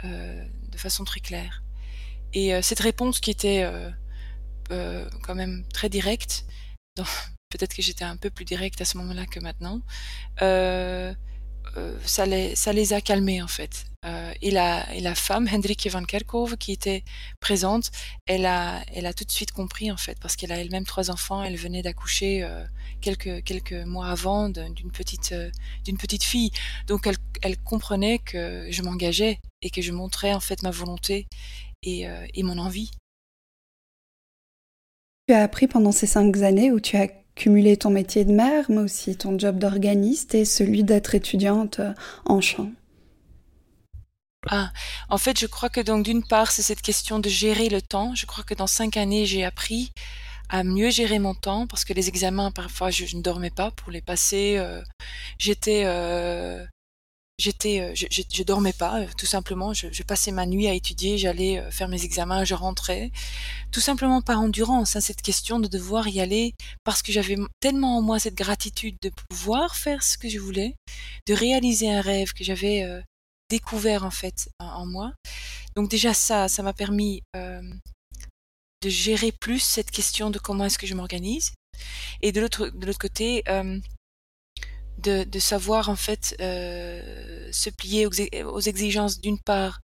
euh, 0.03 0.45
de 0.69 0.77
façon 0.77 1.05
très 1.05 1.21
claire. 1.21 1.63
Et 2.33 2.61
cette 2.61 2.79
réponse 2.79 3.19
qui 3.19 3.29
était 3.29 3.69
quand 4.69 5.35
même 5.35 5.65
très 5.73 5.89
directe, 5.89 6.45
peut-être 7.49 7.75
que 7.75 7.81
j'étais 7.81 8.05
un 8.05 8.15
peu 8.15 8.29
plus 8.29 8.45
directe 8.45 8.79
à 8.79 8.85
ce 8.85 8.97
moment-là 8.99 9.25
que 9.25 9.41
maintenant, 9.41 9.81
euh, 11.77 11.97
ça, 12.05 12.25
les, 12.25 12.93
a 12.93 13.01
calmés 13.01 13.41
en 13.41 13.47
fait. 13.47 13.85
Euh, 14.05 14.33
et, 14.41 14.51
la, 14.51 14.91
et 14.93 14.99
la 14.99 15.15
femme, 15.15 15.47
Hendrik 15.51 15.87
van 15.89 16.03
Kerkhove, 16.03 16.57
qui 16.57 16.71
était 16.71 17.03
présente, 17.39 17.91
elle 18.25 18.45
a, 18.45 18.83
tout 19.15 19.23
de 19.23 19.31
suite 19.31 19.51
compris 19.51 19.91
en 19.91 19.97
fait, 19.97 20.17
parce 20.19 20.35
qu'elle 20.35 20.51
a 20.51 20.57
elle-même 20.57 20.85
trois 20.85 21.11
enfants, 21.11 21.43
elle 21.43 21.55
venait 21.55 21.81
d'accoucher 21.81 22.43
euh, 22.43 22.65
quelques, 23.01 23.73
mois 23.85 24.07
avant 24.07 24.49
d'une 24.49 24.91
petite, 24.91 25.33
fille. 26.23 26.51
Donc 26.87 27.07
elle, 27.41 27.57
comprenait 27.63 28.19
que 28.19 28.67
je 28.69 28.81
m'engageais 28.81 29.39
et 29.61 29.69
que 29.69 29.81
je 29.81 29.91
montrais 29.91 30.33
en 30.33 30.39
fait 30.39 30.63
ma 30.63 30.71
volonté 30.71 31.27
et, 31.83 32.05
et 32.33 32.43
mon 32.43 32.57
envie. 32.57 32.91
Tu 35.27 35.33
as 35.33 35.43
appris 35.43 35.67
pendant 35.67 35.91
ces 35.91 36.07
cinq 36.07 36.35
années 36.37 36.71
où 36.71 36.79
tu 36.79 36.97
as 36.97 37.07
cumuler 37.35 37.77
ton 37.77 37.89
métier 37.89 38.25
de 38.25 38.31
mère, 38.31 38.65
mais 38.69 38.81
aussi 38.81 39.15
ton 39.15 39.37
job 39.37 39.57
d'organiste 39.57 40.35
et 40.35 40.45
celui 40.45 40.83
d'être 40.83 41.15
étudiante 41.15 41.79
euh, 41.79 41.93
en 42.25 42.41
chant 42.41 42.71
ah, 44.49 44.71
en 45.09 45.19
fait, 45.19 45.39
je 45.39 45.45
crois 45.45 45.69
que 45.69 45.81
donc 45.81 46.03
d'une 46.03 46.23
part, 46.23 46.51
c'est 46.51 46.63
cette 46.63 46.81
question 46.81 47.19
de 47.19 47.29
gérer 47.29 47.69
le 47.69 47.79
temps. 47.79 48.15
Je 48.15 48.25
crois 48.25 48.43
que 48.43 48.55
dans 48.55 48.65
cinq 48.65 48.97
années, 48.97 49.27
j'ai 49.27 49.43
appris 49.43 49.91
à 50.49 50.63
mieux 50.63 50.89
gérer 50.89 51.19
mon 51.19 51.35
temps 51.35 51.67
parce 51.67 51.85
que 51.85 51.93
les 51.93 52.09
examens, 52.09 52.49
parfois, 52.51 52.89
je, 52.89 53.15
ne 53.15 53.21
dormais 53.21 53.51
pas 53.51 53.69
pour 53.69 53.91
les 53.91 54.01
passer. 54.01 54.55
Euh, 54.57 54.81
j'étais 55.37 55.83
euh, 55.85 56.65
j'étais, 57.41 57.81
euh, 57.81 57.91
je, 57.95 58.05
je, 58.09 58.43
dormais 58.43 58.73
pas, 58.73 59.01
euh, 59.01 59.07
tout 59.17 59.25
simplement. 59.25 59.73
Je, 59.73 60.03
passais 60.03 60.31
ma 60.31 60.45
nuit 60.45 60.67
à 60.67 60.73
étudier, 60.73 61.17
j'allais 61.17 61.59
euh, 61.59 61.71
faire 61.71 61.87
mes 61.87 62.03
examens, 62.03 62.43
je 62.43 62.53
rentrais, 62.53 63.11
tout 63.71 63.79
simplement 63.79 64.21
par 64.21 64.39
endurance. 64.39 64.95
Hein, 64.95 65.01
cette 65.01 65.21
question 65.21 65.59
de 65.59 65.67
devoir 65.67 66.07
y 66.07 66.21
aller 66.21 66.53
parce 66.83 67.01
que 67.01 67.11
j'avais 67.11 67.37
tellement 67.59 67.97
en 67.97 68.01
moi 68.01 68.19
cette 68.19 68.35
gratitude 68.35 68.95
de 69.01 69.11
pouvoir 69.29 69.75
faire 69.75 70.03
ce 70.03 70.17
que 70.17 70.29
je 70.29 70.39
voulais, 70.39 70.75
de 71.27 71.33
réaliser 71.33 71.91
un 71.91 72.01
rêve 72.01 72.33
que 72.33 72.43
j'avais 72.43 72.85
découvert 73.49 74.05
en 74.05 74.11
fait 74.11 74.49
en, 74.59 74.85
moi. 74.85 75.13
Donc 75.75 75.89
déjà 75.89 76.13
ça, 76.13 76.47
ça 76.47 76.63
m'a 76.63 76.73
permis 76.73 77.23
de 77.33 78.89
gérer 78.89 79.31
plus 79.31 79.59
cette 79.59 79.91
question 79.91 80.29
de 80.29 80.39
comment 80.39 80.65
est-ce 80.65 80.77
que 80.77 80.87
je 80.87 80.95
m'organise. 80.95 81.53
Et 82.21 82.31
de 82.31 82.41
l'autre 82.41 82.67
de 82.67 82.85
l'autre 82.85 82.99
côté, 82.99 83.43
de, 85.01 85.39
savoir 85.39 85.89
en 85.89 85.95
fait 85.95 86.35
euh, 86.39 87.49
se 87.51 87.69
plier 87.69 88.05
aux, 88.05 88.59
exigences 88.59 89.19
d'une 89.19 89.39
part 89.39 89.79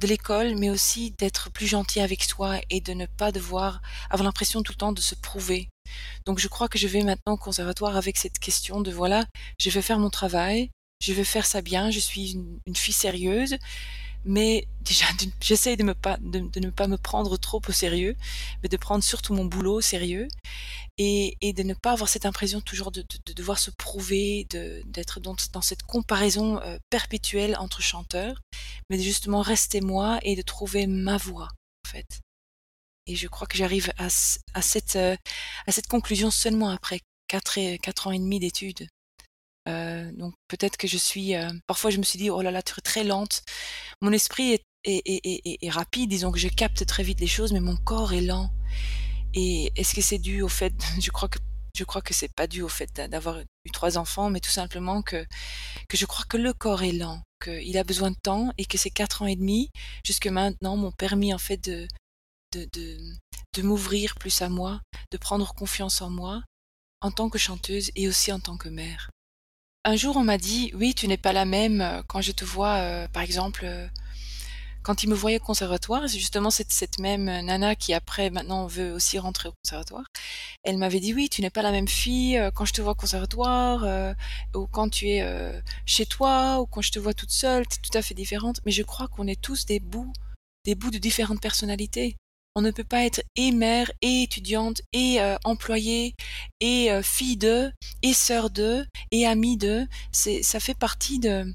de 0.00 0.06
l'école, 0.06 0.56
mais 0.56 0.70
aussi 0.70 1.12
d'être 1.18 1.50
plus 1.50 1.66
gentil 1.66 2.00
avec 2.00 2.22
soi 2.22 2.60
et 2.70 2.80
de 2.80 2.92
ne 2.92 3.06
pas 3.06 3.32
devoir 3.32 3.80
avoir 4.10 4.24
l'impression 4.24 4.62
tout 4.62 4.72
le 4.72 4.78
temps 4.78 4.92
de 4.92 5.00
se 5.00 5.14
prouver. 5.14 5.68
Donc 6.24 6.38
je 6.38 6.48
crois 6.48 6.68
que 6.68 6.78
je 6.78 6.86
vais 6.86 7.02
maintenant 7.02 7.34
au 7.34 7.38
conservatoire 7.38 7.96
avec 7.96 8.16
cette 8.16 8.38
question 8.38 8.80
de 8.80 8.92
voilà, 8.92 9.24
je 9.58 9.70
vais 9.70 9.82
faire 9.82 9.98
mon 9.98 10.10
travail, 10.10 10.70
je 11.00 11.12
vais 11.12 11.24
faire 11.24 11.46
ça 11.46 11.62
bien, 11.62 11.90
je 11.90 11.98
suis 11.98 12.36
une 12.66 12.76
fille 12.76 12.94
sérieuse, 12.94 13.56
mais 14.24 14.66
déjà 14.82 15.06
j'essaye 15.40 15.76
de, 15.76 15.92
pas, 15.92 16.16
de, 16.20 16.40
ne 16.60 16.70
pas 16.70 16.86
me 16.86 16.96
prendre 16.96 17.36
trop 17.36 17.60
au 17.66 17.72
sérieux, 17.72 18.16
mais 18.62 18.68
de 18.68 18.76
prendre 18.76 19.02
surtout 19.04 19.34
mon 19.34 19.44
boulot 19.44 19.76
au 19.76 19.80
sérieux 19.80 20.28
et, 20.98 21.36
et 21.40 21.52
de 21.52 21.62
ne 21.62 21.74
pas 21.74 21.92
avoir 21.92 22.08
cette 22.08 22.26
impression 22.26 22.60
toujours 22.60 22.90
de, 22.90 23.02
de, 23.02 23.32
devoir 23.32 23.58
se 23.58 23.70
prouver, 23.70 24.46
d'être 24.50 25.20
dans, 25.20 25.36
dans, 25.52 25.62
cette 25.62 25.82
comparaison 25.82 26.60
euh, 26.60 26.78
perpétuelle 26.90 27.56
entre 27.58 27.82
chanteurs, 27.82 28.40
mais 28.90 28.98
de 28.98 29.02
justement 29.02 29.42
rester 29.42 29.80
moi 29.80 30.18
et 30.22 30.36
de 30.36 30.42
trouver 30.42 30.86
ma 30.86 31.16
voix 31.16 31.48
en 31.86 31.88
fait. 31.88 32.20
Et 33.06 33.16
je 33.16 33.28
crois 33.28 33.46
que 33.46 33.56
j'arrive 33.56 33.90
à, 33.96 34.08
à, 34.54 34.62
cette, 34.62 34.96
euh, 34.96 35.16
à 35.66 35.72
cette 35.72 35.86
conclusion 35.86 36.30
seulement 36.30 36.68
après 36.68 37.00
quatre 37.28 38.06
ans 38.06 38.12
et 38.12 38.18
demi 38.18 38.38
d'études. 38.40 38.86
Euh, 39.68 40.10
donc 40.12 40.34
peut-être 40.48 40.76
que 40.76 40.88
je 40.88 40.96
suis. 40.96 41.34
Euh, 41.34 41.50
parfois, 41.66 41.90
je 41.90 41.98
me 41.98 42.02
suis 42.02 42.18
dit, 42.18 42.30
oh 42.30 42.42
là 42.42 42.50
là, 42.50 42.62
tu 42.62 42.72
es 42.76 42.82
très 42.82 43.04
lente. 43.04 43.42
Mon 44.00 44.12
esprit 44.12 44.52
est, 44.52 44.64
est, 44.84 45.02
est, 45.06 45.58
est, 45.62 45.70
rapide, 45.70 46.10
disons 46.10 46.32
que 46.32 46.38
je 46.38 46.48
capte 46.48 46.86
très 46.86 47.02
vite 47.02 47.20
les 47.20 47.26
choses, 47.26 47.52
mais 47.52 47.60
mon 47.60 47.76
corps 47.76 48.12
est 48.12 48.20
lent. 48.20 48.50
Et 49.34 49.72
est-ce 49.76 49.94
que 49.94 50.00
c'est 50.00 50.18
dû 50.18 50.42
au 50.42 50.48
fait 50.48 50.74
Je 51.00 51.10
crois 51.10 51.28
que 51.28 51.38
je 51.76 51.84
crois 51.84 52.02
que 52.02 52.14
c'est 52.14 52.34
pas 52.34 52.48
dû 52.48 52.62
au 52.62 52.68
fait 52.68 52.92
d'avoir 53.08 53.38
eu 53.40 53.70
trois 53.72 53.98
enfants, 53.98 54.30
mais 54.30 54.40
tout 54.40 54.50
simplement 54.50 55.02
que 55.02 55.24
que 55.88 55.96
je 55.96 56.06
crois 56.06 56.24
que 56.28 56.36
le 56.36 56.52
corps 56.52 56.82
est 56.82 56.92
lent, 56.92 57.22
qu'il 57.42 57.78
a 57.78 57.84
besoin 57.84 58.10
de 58.10 58.16
temps 58.20 58.50
et 58.58 58.64
que 58.64 58.78
ces 58.78 58.90
quatre 58.90 59.22
ans 59.22 59.26
et 59.26 59.36
demi 59.36 59.70
jusque 60.04 60.26
maintenant 60.26 60.76
m'ont 60.76 60.92
permis 60.92 61.32
en 61.34 61.38
fait 61.38 61.58
de 61.58 61.86
de, 62.52 62.66
de, 62.72 62.98
de 63.54 63.62
m'ouvrir 63.62 64.14
plus 64.16 64.42
à 64.42 64.48
moi, 64.48 64.80
de 65.12 65.18
prendre 65.18 65.54
confiance 65.54 66.02
en 66.02 66.10
moi 66.10 66.42
en 67.00 67.10
tant 67.12 67.28
que 67.28 67.38
chanteuse 67.38 67.90
et 67.94 68.08
aussi 68.08 68.32
en 68.32 68.40
tant 68.40 68.56
que 68.56 68.68
mère. 68.68 69.10
Un 69.84 69.96
jour, 69.96 70.16
on 70.16 70.24
m'a 70.24 70.38
dit: 70.38 70.70
«Oui, 70.74 70.94
tu 70.94 71.08
n'es 71.08 71.16
pas 71.16 71.32
la 71.32 71.44
même, 71.44 71.80
euh, 71.80 72.02
quand 72.06 72.20
je 72.20 72.32
te 72.32 72.44
vois, 72.44 72.78
heu, 72.80 73.08
par 73.12 73.22
exemple, 73.22 73.64
heu, 73.64 73.88
quand 74.82 75.02
il 75.02 75.08
me 75.10 75.14
voyait 75.14 75.38
au 75.40 75.44
conservatoire, 75.44 76.08
c'est 76.08 76.18
justement 76.18 76.50
cette, 76.50 76.98
même 76.98 77.24
nana 77.24 77.76
qui 77.76 77.92
après 77.92 78.30
maintenant 78.30 78.66
veut 78.66 78.92
aussi 78.92 79.18
rentrer 79.18 79.48
au 79.50 79.52
conservatoire. 79.62 80.06
Elle 80.64 80.78
m'avait 80.78 81.00
dit 81.00 81.14
oui, 81.14 81.28
tu 81.28 81.42
n'es 81.42 81.50
pas 81.50 81.62
la 81.62 81.72
même 81.72 81.88
fille 81.88 82.38
euh, 82.38 82.50
quand 82.50 82.64
je 82.64 82.72
te 82.72 82.80
vois 82.82 82.92
au 82.92 82.94
conservatoire 82.94 83.84
euh, 83.84 84.14
ou 84.54 84.66
quand 84.66 84.88
tu 84.90 85.08
es 85.10 85.22
euh, 85.22 85.60
chez 85.86 86.06
toi 86.06 86.60
ou 86.60 86.66
quand 86.66 86.82
je 86.82 86.92
te 86.92 86.98
vois 86.98 87.14
toute 87.14 87.30
seule, 87.30 87.66
tu 87.68 87.76
es 87.78 87.82
tout 87.82 87.98
à 87.98 88.02
fait 88.02 88.14
différente. 88.14 88.60
Mais 88.64 88.72
je 88.72 88.82
crois 88.82 89.08
qu'on 89.08 89.26
est 89.26 89.40
tous 89.40 89.66
des 89.66 89.80
bouts, 89.80 90.12
des 90.64 90.74
bouts 90.74 90.90
de 90.90 90.98
différentes 90.98 91.40
personnalités. 91.42 92.16
On 92.58 92.62
ne 92.62 92.72
peut 92.72 92.82
pas 92.82 93.04
être 93.04 93.22
et 93.36 93.52
mère, 93.52 93.90
et 94.02 94.24
étudiante, 94.24 94.82
et 94.92 95.18
employée, 95.44 96.14
et 96.60 96.90
fille 97.02 97.36
d'eux, 97.36 97.70
et 98.02 98.12
sœur 98.12 98.50
d'eux, 98.50 98.84
et 99.12 99.26
amie 99.26 99.56
d'eux. 99.56 99.86
C'est, 100.10 100.42
ça 100.42 100.58
fait 100.58 100.74
partie 100.74 101.20
de, 101.20 101.54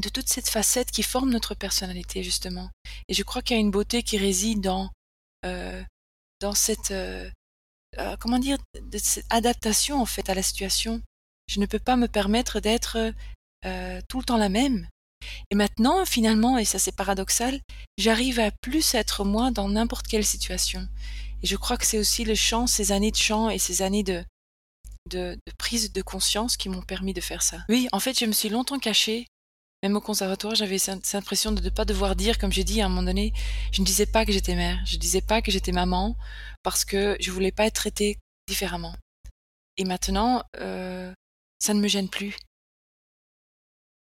de 0.00 0.08
toute 0.08 0.28
cette 0.28 0.48
facette 0.48 0.90
qui 0.90 1.02
forme 1.02 1.30
notre 1.30 1.54
personnalité 1.54 2.22
justement. 2.22 2.70
Et 3.08 3.14
je 3.14 3.22
crois 3.22 3.42
qu'il 3.42 3.56
y 3.56 3.58
a 3.58 3.60
une 3.60 3.70
beauté 3.70 4.02
qui 4.02 4.18
réside 4.18 4.60
dans 4.60 4.90
euh, 5.44 5.82
dans 6.40 6.54
cette 6.54 6.90
euh, 6.90 7.30
euh, 7.98 8.16
comment 8.18 8.38
dire 8.38 8.58
de 8.80 8.98
cette 8.98 9.26
adaptation 9.30 10.00
en 10.00 10.06
fait 10.06 10.28
à 10.28 10.34
la 10.34 10.42
situation. 10.42 11.02
Je 11.48 11.60
ne 11.60 11.66
peux 11.66 11.78
pas 11.78 11.96
me 11.96 12.08
permettre 12.08 12.60
d'être 12.60 13.12
tout 14.08 14.18
le 14.18 14.24
temps 14.24 14.38
la 14.38 14.48
même. 14.48 14.88
Et 15.50 15.54
maintenant, 15.54 16.04
finalement, 16.04 16.58
et 16.58 16.64
ça 16.64 16.78
c'est 16.78 16.94
paradoxal, 16.94 17.60
j'arrive 17.98 18.40
à 18.40 18.50
plus 18.62 18.94
être 18.94 19.24
moi 19.24 19.50
dans 19.50 19.68
n'importe 19.68 20.06
quelle 20.06 20.24
situation. 20.24 20.86
Et 21.42 21.46
je 21.46 21.56
crois 21.56 21.76
que 21.76 21.86
c'est 21.86 21.98
aussi 21.98 22.24
le 22.24 22.34
chant, 22.34 22.66
ces 22.66 22.92
années 22.92 23.10
de 23.10 23.16
chant 23.16 23.50
et 23.50 23.58
ces 23.58 23.82
années 23.82 24.02
de, 24.04 24.24
prise 25.58 25.92
de 25.92 26.02
conscience 26.02 26.56
qui 26.56 26.68
m'ont 26.68 26.82
permis 26.82 27.14
de 27.14 27.20
faire 27.20 27.42
ça. 27.42 27.64
Oui, 27.68 27.88
en 27.92 28.00
fait, 28.00 28.18
je 28.18 28.26
me 28.26 28.32
suis 28.32 28.48
longtemps 28.48 28.78
cachée 28.78 29.26
même 29.82 29.96
au 29.96 30.00
conservatoire, 30.00 30.54
j'avais 30.54 30.78
cette 30.78 31.14
impression 31.14 31.52
de 31.52 31.62
ne 31.62 31.70
pas 31.70 31.86
devoir 31.86 32.14
dire, 32.14 32.38
comme 32.38 32.52
j'ai 32.52 32.64
dit 32.64 32.82
à 32.82 32.86
un 32.86 32.88
moment 32.88 33.02
donné, 33.02 33.32
je 33.72 33.80
ne 33.80 33.86
disais 33.86 34.04
pas 34.04 34.26
que 34.26 34.32
j'étais 34.32 34.54
mère, 34.54 34.78
je 34.84 34.96
ne 34.96 35.00
disais 35.00 35.22
pas 35.22 35.40
que 35.40 35.50
j'étais 35.50 35.72
maman, 35.72 36.16
parce 36.62 36.84
que 36.84 37.16
je 37.18 37.30
voulais 37.30 37.50
pas 37.50 37.64
être 37.64 37.76
traitée 37.76 38.18
différemment. 38.46 38.94
Et 39.78 39.84
maintenant, 39.84 40.42
euh, 40.58 41.14
ça 41.58 41.72
ne 41.72 41.80
me 41.80 41.88
gêne 41.88 42.10
plus. 42.10 42.36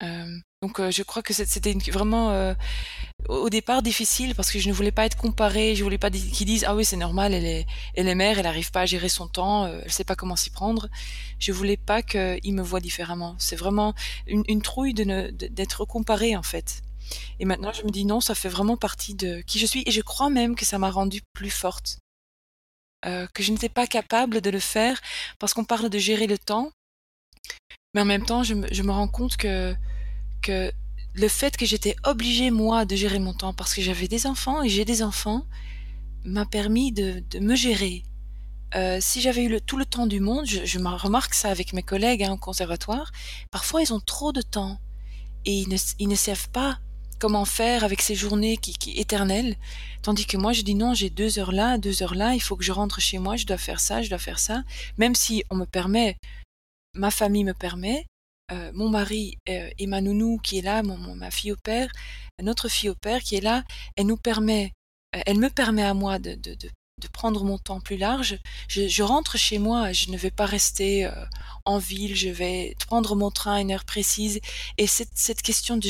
Euh, 0.01 0.39
donc 0.62 0.80
euh, 0.80 0.91
je 0.91 1.02
crois 1.02 1.24
que 1.24 1.34
c'était 1.34 1.74
vraiment 1.91 2.30
euh, 2.30 2.54
au 3.28 3.50
départ 3.50 3.82
difficile 3.82 4.36
parce 4.36 4.52
que 4.52 4.60
je 4.60 4.69
ne 4.69 4.74
voulais 4.74 4.91
pas 4.91 5.06
être 5.06 5.17
comparée, 5.17 5.76
je 5.76 5.84
voulais 5.84 5.97
pas 5.97 6.12
qu'ils 6.12 6.45
disent 6.45 6.65
ah 6.67 6.76
oui 6.76 6.86
c'est 6.86 6.97
normal, 6.97 7.34
elle 7.34 7.45
est 7.45 7.65
elle 7.95 8.08
est 8.08 8.15
mère, 8.15 8.38
elle 8.38 8.43
n'arrive 8.43 8.69
pas 8.69 8.82
à 8.82 8.86
gérer 8.86 9.10
son 9.10 9.28
temps, 9.28 9.65
euh, 9.65 9.82
elle 9.84 9.91
sait 9.91 10.04
pas 10.04 10.15
comment 10.15 10.36
s'y 10.36 10.52
prendre. 10.52 10.88
Je 11.39 11.52
voulais 11.52 11.78
pas 11.78 12.04
qu'ils 12.04 12.54
me 12.54 12.62
voient 12.62 12.80
différemment. 12.80 13.36
C'est 13.39 13.56
vraiment 13.56 13.95
une, 14.28 14.43
une 14.47 14.62
trouille 14.62 14.93
de 14.93 15.32
d'être 15.32 15.86
comparée 15.86 16.36
en 16.36 16.43
fait. 16.43 16.84
Et 17.39 17.45
maintenant 17.45 17.74
je 17.74 17.84
me 17.84 17.89
dis 17.89 18.06
non, 18.06 18.21
ça 18.21 18.36
fait 18.36 18.50
vraiment 18.50 18.78
partie 18.78 19.15
de 19.15 19.41
qui 19.41 19.58
je 19.58 19.65
suis 19.65 19.82
et 19.88 19.91
je 19.91 20.02
crois 20.02 20.30
même 20.30 20.56
que 20.56 20.65
ça 20.65 20.78
m'a 20.78 20.91
rendue 20.91 21.21
plus 21.34 21.50
forte. 21.50 21.97
Euh, 23.08 23.26
que 23.34 23.41
je 23.41 23.52
n'étais 23.52 23.69
pas 23.69 23.88
capable 23.88 24.41
de 24.41 24.52
le 24.52 24.60
faire 24.60 25.02
parce 25.39 25.56
qu'on 25.56 25.65
parle 25.65 25.89
de 25.89 25.97
gérer 25.97 26.28
le 26.28 26.38
temps, 26.38 26.69
mais 27.95 28.02
en 28.02 28.06
même 28.06 28.24
temps 28.24 28.43
je 28.43 28.54
me, 28.54 28.71
je 28.71 28.84
me 28.84 28.91
rends 28.91 29.08
compte 29.08 29.38
que 29.38 29.76
que 30.41 30.71
le 31.13 31.27
fait 31.27 31.58
que 31.58 31.65
j'étais 31.65 31.95
obligée, 32.04 32.51
moi, 32.51 32.86
de 32.86 32.95
gérer 32.95 33.19
mon 33.19 33.34
temps 33.34 33.54
parce 33.54 33.73
que 33.73 33.82
j'avais 33.82 34.08
des 34.08 34.25
enfants 34.25 34.63
et 34.63 34.69
j'ai 34.69 34.86
des 34.86 35.04
enfants, 35.04 35.45
m'a 36.23 36.45
permis 36.45 36.91
de, 36.91 37.23
de, 37.30 37.39
me 37.39 37.56
gérer. 37.56 38.04
Euh, 38.75 38.99
si 39.01 39.19
j'avais 39.21 39.43
eu 39.43 39.49
le, 39.49 39.60
tout 39.60 39.77
le 39.77 39.86
temps 39.86 40.08
du 40.08 40.19
monde, 40.19 40.45
je, 40.45 40.65
je 40.65 40.80
remarque 40.80 41.34
ça 41.34 41.49
avec 41.49 41.73
mes 41.73 41.84
collègues 41.84 42.23
hein, 42.23 42.34
au 42.34 42.38
conservatoire, 42.38 43.12
parfois 43.51 43.82
ils 43.82 43.93
ont 43.93 43.99
trop 43.99 44.32
de 44.32 44.41
temps 44.41 44.80
et 45.45 45.54
ils 45.54 45.67
ne, 45.67 45.77
ils 45.99 46.08
ne 46.08 46.15
savent 46.15 46.49
pas 46.49 46.80
comment 47.19 47.45
faire 47.45 47.84
avec 47.84 48.01
ces 48.01 48.15
journées 48.15 48.58
qui, 48.58 48.73
qui 48.73 48.97
éternelles, 48.97 49.56
tandis 50.01 50.25
que 50.25 50.38
moi 50.38 50.54
je 50.54 50.62
dis 50.62 50.73
non, 50.73 50.93
j'ai 50.93 51.10
deux 51.10 51.38
heures 51.38 51.51
là, 51.51 51.77
deux 51.77 52.01
heures 52.01 52.15
là, 52.15 52.34
il 52.34 52.41
faut 52.41 52.56
que 52.56 52.63
je 52.63 52.71
rentre 52.71 53.01
chez 53.01 53.19
moi, 53.19 53.36
je 53.36 53.45
dois 53.45 53.58
faire 53.58 53.80
ça, 53.80 54.01
je 54.01 54.10
dois 54.10 54.17
faire 54.17 54.39
ça, 54.39 54.63
même 54.97 55.15
si 55.15 55.43
on 55.49 55.56
me 55.56 55.65
permet, 55.65 56.17
ma 56.95 57.12
famille 57.12 57.43
me 57.43 57.54
permet, 57.54 58.06
euh, 58.51 58.71
mon 58.73 58.89
mari 58.89 59.37
euh, 59.49 59.69
et 59.77 59.87
ma 59.87 60.01
nounou 60.01 60.37
qui 60.43 60.59
est 60.59 60.61
là, 60.61 60.83
ma 60.83 61.31
fille 61.31 61.51
au 61.51 61.57
père, 61.57 61.89
notre 62.41 62.69
fille 62.69 62.89
au 62.89 62.95
père 62.95 63.21
qui 63.21 63.35
est 63.35 63.41
là, 63.41 63.63
elle 63.95 64.07
nous 64.07 64.17
permet, 64.17 64.73
euh, 65.15 65.21
elle 65.25 65.37
me 65.37 65.49
permet 65.49 65.83
à 65.83 65.93
moi 65.93 66.19
de, 66.19 66.35
de, 66.35 66.55
prendre 67.13 67.43
mon 67.43 67.57
temps 67.57 67.81
plus 67.81 67.97
large. 67.97 68.37
Je, 68.67 69.01
rentre 69.01 69.35
chez 69.37 69.57
moi, 69.57 69.91
je 69.91 70.11
ne 70.11 70.17
vais 70.17 70.29
pas 70.29 70.45
rester 70.45 71.05
euh, 71.05 71.25
en 71.65 71.79
ville, 71.79 72.15
je 72.15 72.29
vais 72.29 72.75
prendre 72.87 73.15
mon 73.15 73.31
train 73.31 73.55
à 73.55 73.61
une 73.61 73.71
heure 73.71 73.85
précise. 73.85 74.39
Et 74.77 74.85
cette, 74.85 75.41
question 75.41 75.77
de, 75.77 75.89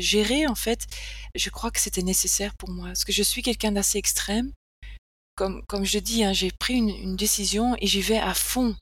gérer, 0.00 0.46
en 0.46 0.54
fait, 0.54 0.86
je 1.34 1.50
crois 1.50 1.72
que 1.72 1.80
c'était 1.80 2.02
nécessaire 2.02 2.54
pour 2.54 2.70
moi, 2.70 2.88
parce 2.88 3.04
que 3.04 3.12
je 3.12 3.24
suis 3.24 3.42
quelqu'un 3.42 3.72
d'assez 3.72 3.98
extrême. 3.98 4.52
Comme, 5.34 5.64
comme 5.66 5.84
je 5.84 5.98
dis, 5.98 6.22
hein, 6.22 6.32
j'ai 6.32 6.52
pris 6.52 6.74
une 6.74 7.16
décision 7.16 7.74
et 7.80 7.86
j'y 7.86 8.00
vais 8.00 8.18
à 8.18 8.34
fond. 8.34 8.76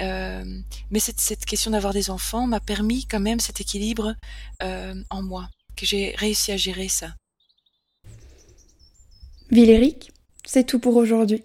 Euh, 0.00 0.44
mais 0.90 0.98
cette, 0.98 1.44
question 1.44 1.70
d'avoir 1.70 1.92
des 1.92 2.10
enfants 2.10 2.46
m'a 2.46 2.60
permis 2.60 3.06
quand 3.06 3.20
même 3.20 3.40
cet 3.40 3.60
équilibre 3.60 4.14
euh, 4.62 4.94
en 5.10 5.22
moi, 5.22 5.48
que 5.76 5.86
j'ai 5.86 6.14
réussi 6.16 6.52
à 6.52 6.56
gérer 6.56 6.88
ça. 6.88 7.08
Villéric, 9.50 10.12
c'est 10.46 10.64
tout 10.64 10.78
pour 10.78 10.96
aujourd'hui. 10.96 11.42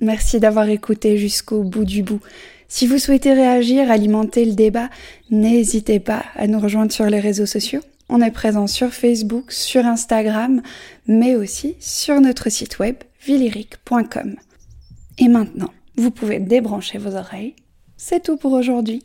Merci 0.00 0.40
d'avoir 0.40 0.68
écouté 0.68 1.16
jusqu'au 1.16 1.62
bout 1.62 1.84
du 1.84 2.02
bout. 2.02 2.20
Si 2.66 2.86
vous 2.86 2.98
souhaitez 2.98 3.34
réagir, 3.34 3.90
alimenter 3.90 4.44
le 4.44 4.54
débat, 4.54 4.88
n'hésitez 5.30 6.00
pas 6.00 6.24
à 6.34 6.46
nous 6.46 6.58
rejoindre 6.58 6.90
sur 6.90 7.04
les 7.04 7.20
réseaux 7.20 7.46
sociaux. 7.46 7.82
On 8.08 8.20
est 8.20 8.30
présent 8.30 8.66
sur 8.66 8.92
Facebook, 8.92 9.52
sur 9.52 9.86
Instagram, 9.86 10.62
mais 11.06 11.36
aussi 11.36 11.76
sur 11.78 12.20
notre 12.20 12.50
site 12.50 12.78
web 12.78 12.96
villeric.com. 13.24 14.36
Et 15.18 15.28
maintenant, 15.28 15.72
vous 15.96 16.10
pouvez 16.10 16.40
débrancher 16.40 16.98
vos 16.98 17.14
oreilles 17.14 17.54
c'est 18.04 18.24
tout 18.24 18.36
pour 18.36 18.52
aujourd'hui. 18.52 19.04